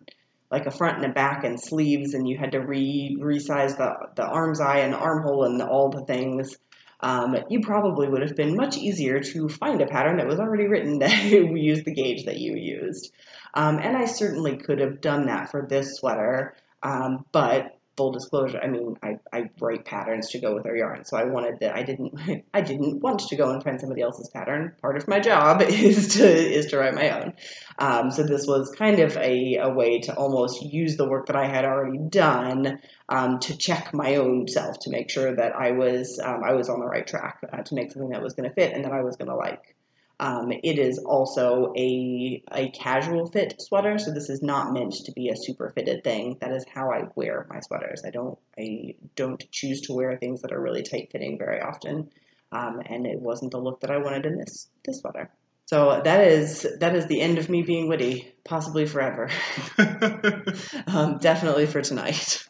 like 0.50 0.65
a 0.65 0.72
front 0.72 0.98
and 0.98 1.06
a 1.06 1.13
back 1.13 1.43
and 1.43 1.62
sleeves, 1.62 2.15
and 2.15 2.28
you 2.28 2.38
had 2.38 2.54
to 2.54 2.60
re 2.60 3.15
resize 3.22 3.78
the 3.78 3.93
the 4.15 4.24
armscye 4.24 4.84
and 4.84 4.93
the 4.93 4.98
armhole 4.98 5.43
and 5.43 5.62
all 5.62 5.89
the 5.91 6.04
things, 6.06 6.58
um, 7.02 7.36
you 7.50 7.62
probably 7.62 8.10
would 8.10 8.22
have 8.22 8.36
been 8.36 8.56
much 8.56 8.78
easier 8.78 9.19
to 9.19 9.48
find 9.48 9.82
a 9.82 9.88
pattern 9.88 10.17
that 10.17 10.28
was 10.28 10.39
already 10.39 10.67
written 10.67 11.00
that 11.00 11.24
used 11.24 11.86
the 11.86 11.93
gauge 11.93 12.26
that 12.26 12.39
you 12.39 12.56
used. 12.56 13.12
Um, 13.54 13.78
and 13.78 13.95
I 13.95 14.06
certainly 14.06 14.58
could 14.58 14.80
have 14.80 15.00
done 15.00 15.28
that 15.28 15.50
for 15.52 15.65
this 15.67 15.98
sweater, 15.98 16.56
um, 16.84 17.26
but 17.32 17.79
full 17.99 18.13
disclosure, 18.13 18.62
I 18.63 18.67
mean, 18.67 18.95
I, 19.03 19.17
I 19.33 19.49
write 19.59 19.83
patterns 19.83 20.29
to 20.29 20.39
go 20.39 20.55
with 20.55 20.65
our 20.65 20.73
yarn, 20.73 21.03
so 21.03 21.17
I 21.17 21.25
wanted 21.25 21.59
that 21.59 21.75
I 21.75 21.83
didn't 21.83 22.45
I 22.53 22.62
didn't 22.62 23.01
want 23.01 23.19
to 23.19 23.35
go 23.35 23.51
and 23.51 23.62
find 23.62 23.77
somebody 23.77 24.01
else's 24.01 24.29
pattern. 24.29 24.73
Part 24.81 24.95
of 24.95 25.05
my 25.09 25.19
job 25.19 25.62
is 25.67 26.15
to 26.15 26.25
is 26.25 26.67
to 26.67 26.77
write 26.77 26.95
my 26.95 27.09
own. 27.09 27.33
Um, 27.77 28.09
so 28.09 28.23
this 28.23 28.47
was 28.47 28.73
kind 28.77 28.99
of 28.99 29.17
a, 29.17 29.57
a 29.57 29.69
way 29.69 29.99
to 29.99 30.15
almost 30.15 30.62
use 30.62 30.95
the 30.95 31.09
work 31.09 31.25
that 31.27 31.35
I 31.35 31.45
had 31.45 31.65
already 31.65 31.97
done 31.97 32.79
um, 33.09 33.39
to 33.39 33.57
check 33.57 33.93
my 33.93 34.15
own 34.15 34.47
self 34.47 34.79
to 34.81 34.89
make 34.89 35.09
sure 35.09 35.35
that 35.35 35.53
I 35.57 35.71
was 35.71 36.21
um, 36.23 36.41
I 36.45 36.53
was 36.53 36.69
on 36.69 36.79
the 36.79 36.88
right 36.88 37.05
track 37.05 37.41
uh, 37.51 37.63
to 37.63 37.75
make 37.75 37.91
something 37.91 38.12
that 38.12 38.23
was 38.23 38.33
going 38.33 38.47
to 38.47 38.55
fit 38.55 38.73
and 38.73 38.85
that 38.85 38.93
I 38.93 39.01
was 39.01 39.17
going 39.17 39.29
to 39.29 39.35
like. 39.35 39.75
Um, 40.19 40.51
it 40.51 40.77
is 40.77 40.97
also 40.99 41.71
a, 41.77 42.43
a 42.51 42.69
casual 42.71 43.27
fit 43.27 43.55
sweater, 43.60 43.97
so 43.97 44.12
this 44.12 44.29
is 44.29 44.41
not 44.41 44.73
meant 44.73 44.93
to 45.05 45.12
be 45.13 45.29
a 45.29 45.36
super 45.36 45.69
fitted 45.69 46.03
thing. 46.03 46.38
That 46.41 46.51
is 46.51 46.65
how 46.73 46.91
I 46.91 47.03
wear 47.15 47.47
my 47.49 47.62
sweaters. 47.62 48.03
I 48.05 48.10
don't 48.10 48.38
I 48.58 48.95
don't 49.15 49.49
choose 49.51 49.82
to 49.82 49.93
wear 49.93 50.17
things 50.17 50.41
that 50.41 50.51
are 50.51 50.62
really 50.62 50.84
tight 50.84 51.10
fitting 51.12 51.38
very 51.38 51.62
often, 51.62 52.10
um, 52.51 52.82
and 52.86 53.08
it 53.08 53.19
wasn't 53.19 53.51
the 53.51 53.60
look 53.60 53.79
that 53.82 53.91
I 53.91 53.97
wanted 53.97 54.25
in 54.25 54.38
this 54.38 54.67
this 54.84 54.99
sweater. 54.99 55.29
So 55.67 56.01
that 56.03 56.27
is 56.27 56.67
that 56.79 56.95
is 56.95 57.05
the 57.05 57.21
end 57.21 57.38
of 57.38 57.47
me 57.47 57.62
being 57.62 57.88
witty, 57.88 58.34
possibly 58.43 58.86
forever. 58.86 59.29
um, 60.88 61.17
definitely 61.19 61.65
for 61.67 61.82
tonight. 61.82 62.45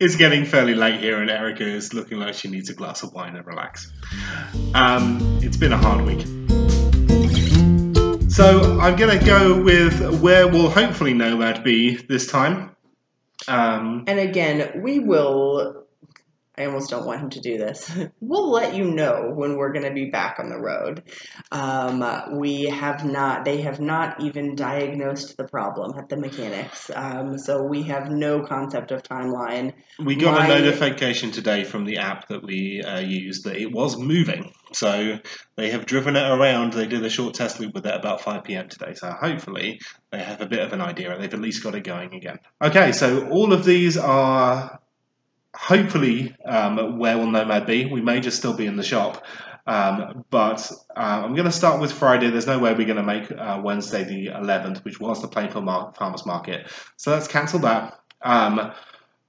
It's 0.00 0.16
getting 0.16 0.46
fairly 0.46 0.74
late 0.74 0.98
here, 0.98 1.20
and 1.20 1.30
Erica 1.30 1.64
is 1.64 1.92
looking 1.92 2.18
like 2.18 2.34
she 2.34 2.48
needs 2.48 2.70
a 2.70 2.74
glass 2.74 3.02
of 3.02 3.12
wine 3.12 3.36
and 3.36 3.46
relax. 3.46 3.92
Um, 4.74 5.18
it's 5.42 5.58
been 5.58 5.72
a 5.72 5.76
hard 5.76 6.06
week. 6.06 6.41
So 8.32 8.80
I'm 8.80 8.96
going 8.96 9.18
to 9.18 9.22
go 9.26 9.60
with 9.60 10.22
where 10.22 10.48
will 10.48 10.70
hopefully 10.70 11.12
Nomad 11.12 11.62
be 11.62 11.96
this 11.96 12.26
time. 12.26 12.74
Um, 13.46 14.04
And 14.06 14.18
again, 14.18 14.80
we 14.82 15.00
will. 15.00 15.81
I 16.62 16.66
almost 16.66 16.90
don't 16.90 17.04
want 17.04 17.20
him 17.20 17.30
to 17.30 17.40
do 17.40 17.58
this. 17.58 17.90
We'll 18.20 18.50
let 18.50 18.74
you 18.74 18.84
know 18.84 19.32
when 19.34 19.56
we're 19.56 19.72
going 19.72 19.84
to 19.84 19.92
be 19.92 20.06
back 20.06 20.38
on 20.38 20.48
the 20.48 20.58
road. 20.58 21.02
Um, 21.50 22.38
we 22.38 22.64
have 22.64 23.04
not, 23.04 23.44
they 23.44 23.60
have 23.62 23.78
not 23.80 24.22
even 24.22 24.54
diagnosed 24.54 25.36
the 25.36 25.44
problem 25.44 25.98
at 25.98 26.08
the 26.08 26.16
mechanics. 26.16 26.90
Um, 26.94 27.36
so 27.36 27.62
we 27.64 27.82
have 27.84 28.10
no 28.10 28.42
concept 28.42 28.90
of 28.90 29.02
timeline. 29.02 29.74
we 29.98 30.14
got 30.14 30.38
My- 30.38 30.46
a 30.46 30.48
notification 30.60 31.30
today 31.30 31.64
from 31.64 31.84
the 31.84 31.98
app 31.98 32.28
that 32.28 32.42
we 32.42 32.82
uh, 32.82 33.00
use 33.00 33.42
that 33.42 33.56
it 33.56 33.70
was 33.72 33.98
moving. 33.98 34.52
So 34.72 35.18
they 35.56 35.70
have 35.70 35.84
driven 35.84 36.16
it 36.16 36.30
around. 36.30 36.72
They 36.72 36.86
did 36.86 37.04
a 37.04 37.10
short 37.10 37.34
test 37.34 37.60
loop 37.60 37.74
with 37.74 37.84
it 37.86 37.94
about 37.94 38.22
5 38.22 38.44
p.m. 38.44 38.68
today. 38.68 38.94
So 38.94 39.10
hopefully 39.10 39.80
they 40.10 40.22
have 40.22 40.40
a 40.40 40.46
bit 40.46 40.60
of 40.60 40.72
an 40.72 40.80
idea. 40.80 41.12
And 41.12 41.22
they've 41.22 41.34
at 41.34 41.40
least 41.40 41.62
got 41.62 41.74
it 41.74 41.84
going 41.84 42.14
again. 42.14 42.38
Okay, 42.62 42.92
so 42.92 43.28
all 43.28 43.52
of 43.52 43.64
these 43.64 43.98
are 43.98 44.78
hopefully 45.54 46.34
um, 46.44 46.98
where 46.98 47.18
will 47.18 47.30
Nomad 47.30 47.66
be. 47.66 47.86
We 47.86 48.00
may 48.00 48.20
just 48.20 48.38
still 48.38 48.54
be 48.54 48.66
in 48.66 48.76
the 48.76 48.82
shop. 48.82 49.24
Um, 49.66 50.24
but 50.30 50.70
uh, 50.96 51.22
I'm 51.24 51.34
going 51.34 51.44
to 51.44 51.52
start 51.52 51.80
with 51.80 51.92
Friday. 51.92 52.30
There's 52.30 52.46
no 52.46 52.58
way 52.58 52.74
we're 52.74 52.86
going 52.86 52.96
to 52.96 53.02
make 53.02 53.30
uh, 53.30 53.60
Wednesday 53.62 54.02
the 54.04 54.28
11th, 54.28 54.84
which 54.84 54.98
was 54.98 55.22
the 55.22 55.28
Plainfield 55.28 55.64
Mar- 55.64 55.92
Farmers 55.96 56.26
Market. 56.26 56.68
So 56.96 57.12
let's 57.12 57.28
cancel 57.28 57.60
that. 57.60 57.98
Um, 58.22 58.72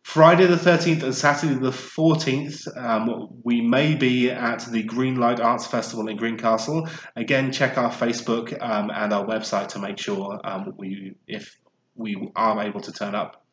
Friday 0.03 0.45
the 0.47 0.55
13th 0.55 1.03
and 1.03 1.15
Saturday 1.15 1.53
the 1.53 1.69
14th, 1.69 2.77
um, 2.77 3.29
we 3.43 3.61
may 3.61 3.95
be 3.95 4.29
at 4.29 4.65
the 4.65 4.83
Greenlight 4.83 5.39
Arts 5.39 5.65
Festival 5.65 6.09
in 6.09 6.17
Greencastle. 6.17 6.89
Again, 7.15 7.51
check 7.51 7.77
our 7.77 7.89
Facebook 7.89 8.59
um, 8.61 8.91
and 8.93 9.13
our 9.13 9.25
website 9.25 9.69
to 9.69 9.79
make 9.79 9.97
sure 9.97 10.41
um, 10.43 10.73
we 10.77 11.13
if 11.27 11.57
we 11.95 12.29
are 12.35 12.61
able 12.63 12.81
to 12.81 12.91
turn 12.91 13.15
up. 13.15 13.45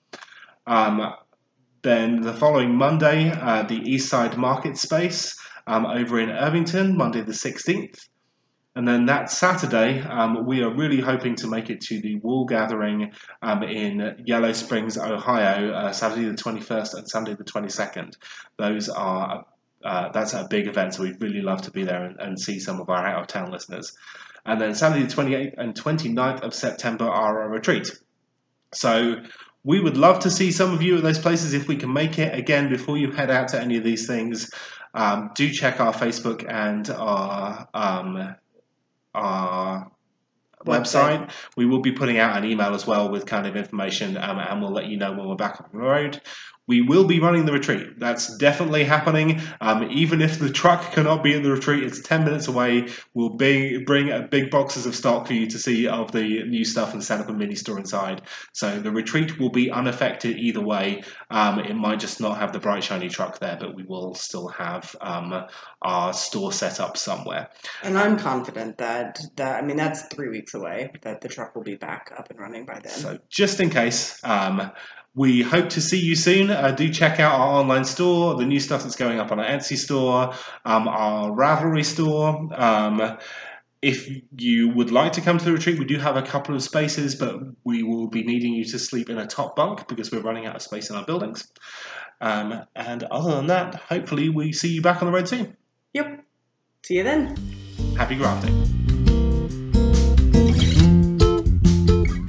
Then 1.82 2.20
the 2.20 2.34
following 2.34 2.76
Monday, 2.76 3.30
uh, 3.30 3.62
the 3.62 3.80
Eastside 3.80 4.36
Market 4.36 4.76
Space 4.76 5.38
um, 5.66 5.86
over 5.86 6.20
in 6.20 6.30
Irvington, 6.30 6.96
Monday 6.96 7.22
the 7.22 7.32
16th. 7.32 8.06
And 8.76 8.86
then 8.86 9.06
that 9.06 9.30
Saturday, 9.30 10.00
um, 10.00 10.46
we 10.46 10.62
are 10.62 10.72
really 10.72 11.00
hoping 11.00 11.34
to 11.36 11.48
make 11.48 11.70
it 11.70 11.80
to 11.82 12.00
the 12.00 12.16
wool 12.16 12.44
gathering 12.44 13.12
um, 13.42 13.62
in 13.62 14.22
Yellow 14.24 14.52
Springs, 14.52 14.96
Ohio, 14.96 15.72
uh, 15.72 15.92
Saturday 15.92 16.26
the 16.26 16.34
21st 16.34 16.94
and 16.94 17.08
Sunday 17.08 17.34
the 17.34 17.44
22nd. 17.44 18.14
Those 18.58 18.88
are 18.88 19.44
uh, 19.82 20.12
that's 20.12 20.34
a 20.34 20.46
big 20.50 20.66
event, 20.66 20.94
so 20.94 21.02
we'd 21.02 21.22
really 21.22 21.40
love 21.40 21.62
to 21.62 21.70
be 21.70 21.84
there 21.84 22.04
and, 22.04 22.20
and 22.20 22.38
see 22.38 22.60
some 22.60 22.80
of 22.80 22.90
our 22.90 23.06
out 23.06 23.22
of 23.22 23.26
town 23.26 23.50
listeners. 23.50 23.96
And 24.44 24.60
then 24.60 24.74
Saturday 24.74 25.06
the 25.06 25.14
28th 25.14 25.54
and 25.56 25.74
29th 25.74 26.40
of 26.42 26.54
September 26.54 27.06
are 27.06 27.42
our 27.42 27.48
retreat. 27.48 27.90
So 28.72 29.16
we 29.64 29.80
would 29.80 29.96
love 29.96 30.20
to 30.20 30.30
see 30.30 30.50
some 30.52 30.72
of 30.72 30.82
you 30.82 30.96
at 30.96 31.02
those 31.02 31.18
places 31.18 31.52
if 31.52 31.68
we 31.68 31.76
can 31.76 31.92
make 31.92 32.18
it. 32.18 32.36
Again, 32.36 32.68
before 32.68 32.96
you 32.96 33.10
head 33.10 33.30
out 33.30 33.48
to 33.48 33.60
any 33.60 33.76
of 33.76 33.84
these 33.84 34.06
things, 34.06 34.50
um, 34.94 35.30
do 35.34 35.50
check 35.50 35.80
our 35.80 35.92
Facebook 35.92 36.48
and 36.48 36.88
our 36.90 37.68
um, 37.74 38.34
our 39.14 39.90
website. 40.64 41.26
Website. 41.26 41.30
We 41.56 41.66
will 41.66 41.80
be 41.80 41.92
putting 41.92 42.18
out 42.18 42.36
an 42.36 42.44
email 42.44 42.74
as 42.74 42.86
well 42.86 43.10
with 43.10 43.26
kind 43.26 43.46
of 43.46 43.56
information, 43.56 44.16
um, 44.16 44.38
and 44.38 44.60
we'll 44.60 44.72
let 44.72 44.86
you 44.86 44.96
know 44.96 45.12
when 45.12 45.28
we're 45.28 45.36
back 45.36 45.60
on 45.60 45.68
the 45.72 45.78
road. 45.78 46.20
We 46.70 46.82
will 46.82 47.04
be 47.04 47.18
running 47.18 47.46
the 47.46 47.52
retreat. 47.52 47.98
That's 47.98 48.36
definitely 48.36 48.84
happening. 48.84 49.40
Um, 49.60 49.90
even 49.90 50.22
if 50.22 50.38
the 50.38 50.48
truck 50.48 50.92
cannot 50.92 51.24
be 51.24 51.34
at 51.34 51.42
the 51.42 51.50
retreat, 51.50 51.82
it's 51.82 52.00
10 52.00 52.22
minutes 52.22 52.46
away. 52.46 52.86
We'll 53.12 53.30
be, 53.30 53.82
bring 53.82 54.12
uh, 54.12 54.28
big 54.30 54.52
boxes 54.52 54.86
of 54.86 54.94
stock 54.94 55.26
for 55.26 55.32
you 55.32 55.48
to 55.48 55.58
see 55.58 55.88
of 55.88 56.12
the 56.12 56.44
new 56.44 56.64
stuff 56.64 56.92
and 56.92 57.02
set 57.02 57.18
up 57.18 57.28
a 57.28 57.32
mini 57.32 57.56
store 57.56 57.76
inside. 57.76 58.22
So 58.52 58.78
the 58.78 58.92
retreat 58.92 59.40
will 59.40 59.50
be 59.50 59.68
unaffected 59.68 60.38
either 60.38 60.60
way. 60.60 61.02
Um, 61.28 61.58
it 61.58 61.74
might 61.74 61.98
just 61.98 62.20
not 62.20 62.38
have 62.38 62.52
the 62.52 62.60
bright, 62.60 62.84
shiny 62.84 63.08
truck 63.08 63.40
there, 63.40 63.56
but 63.58 63.74
we 63.74 63.82
will 63.82 64.14
still 64.14 64.46
have 64.46 64.94
um, 65.00 65.46
our 65.82 66.12
store 66.12 66.52
set 66.52 66.78
up 66.78 66.96
somewhere. 66.96 67.48
And 67.82 67.98
I'm 67.98 68.16
confident 68.16 68.78
that, 68.78 69.18
that, 69.34 69.60
I 69.60 69.66
mean, 69.66 69.76
that's 69.76 70.02
three 70.02 70.28
weeks 70.28 70.54
away, 70.54 70.92
that 71.02 71.20
the 71.20 71.28
truck 71.28 71.56
will 71.56 71.64
be 71.64 71.74
back 71.74 72.12
up 72.16 72.30
and 72.30 72.38
running 72.38 72.64
by 72.64 72.78
then. 72.78 72.92
So 72.92 73.18
just 73.28 73.58
in 73.58 73.70
case, 73.70 74.22
um, 74.22 74.70
we 75.14 75.42
hope 75.42 75.70
to 75.70 75.80
see 75.80 75.98
you 75.98 76.14
soon. 76.14 76.50
Uh, 76.50 76.70
do 76.70 76.88
check 76.92 77.18
out 77.18 77.32
our 77.32 77.60
online 77.60 77.84
store, 77.84 78.36
the 78.36 78.46
new 78.46 78.60
stuff 78.60 78.82
that's 78.82 78.96
going 78.96 79.18
up 79.18 79.32
on 79.32 79.40
our 79.40 79.46
Etsy 79.46 79.76
store, 79.76 80.34
um, 80.64 80.86
our 80.88 81.30
Ravelry 81.30 81.84
store. 81.84 82.48
Um, 82.54 83.18
if 83.82 84.08
you 84.36 84.68
would 84.68 84.90
like 84.90 85.12
to 85.14 85.20
come 85.20 85.38
to 85.38 85.44
the 85.44 85.52
retreat, 85.52 85.78
we 85.78 85.84
do 85.86 85.98
have 85.98 86.16
a 86.16 86.22
couple 86.22 86.54
of 86.54 86.62
spaces, 86.62 87.14
but 87.14 87.40
we 87.64 87.82
will 87.82 88.08
be 88.08 88.22
needing 88.22 88.52
you 88.52 88.64
to 88.66 88.78
sleep 88.78 89.08
in 89.08 89.18
a 89.18 89.26
top 89.26 89.56
bunk 89.56 89.88
because 89.88 90.12
we're 90.12 90.20
running 90.20 90.46
out 90.46 90.54
of 90.54 90.62
space 90.62 90.90
in 90.90 90.96
our 90.96 91.04
buildings. 91.04 91.50
Um, 92.20 92.62
and 92.76 93.02
other 93.04 93.34
than 93.34 93.46
that, 93.46 93.74
hopefully 93.74 94.28
we 94.28 94.52
see 94.52 94.74
you 94.74 94.82
back 94.82 95.02
on 95.02 95.06
the 95.06 95.12
road 95.12 95.28
soon. 95.28 95.56
Yep. 95.94 96.24
See 96.84 96.96
you 96.96 97.04
then. 97.04 97.36
Happy 97.96 98.16
grafting. 98.16 98.54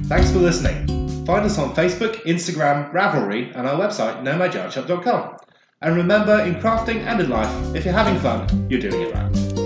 Thanks 0.08 0.30
for 0.30 0.38
listening. 0.38 0.91
Find 1.24 1.44
us 1.44 1.58
on 1.58 1.74
Facebook, 1.74 2.16
Instagram, 2.24 2.92
Ravelry, 2.92 3.56
and 3.56 3.66
our 3.66 3.78
website, 3.78 4.22
nomadyardshop.com. 4.22 5.36
And 5.80 5.96
remember, 5.96 6.40
in 6.40 6.56
crafting 6.56 6.98
and 7.06 7.20
in 7.20 7.30
life, 7.30 7.74
if 7.76 7.84
you're 7.84 7.94
having 7.94 8.18
fun, 8.18 8.66
you're 8.68 8.80
doing 8.80 9.02
it 9.02 9.14
right. 9.14 9.61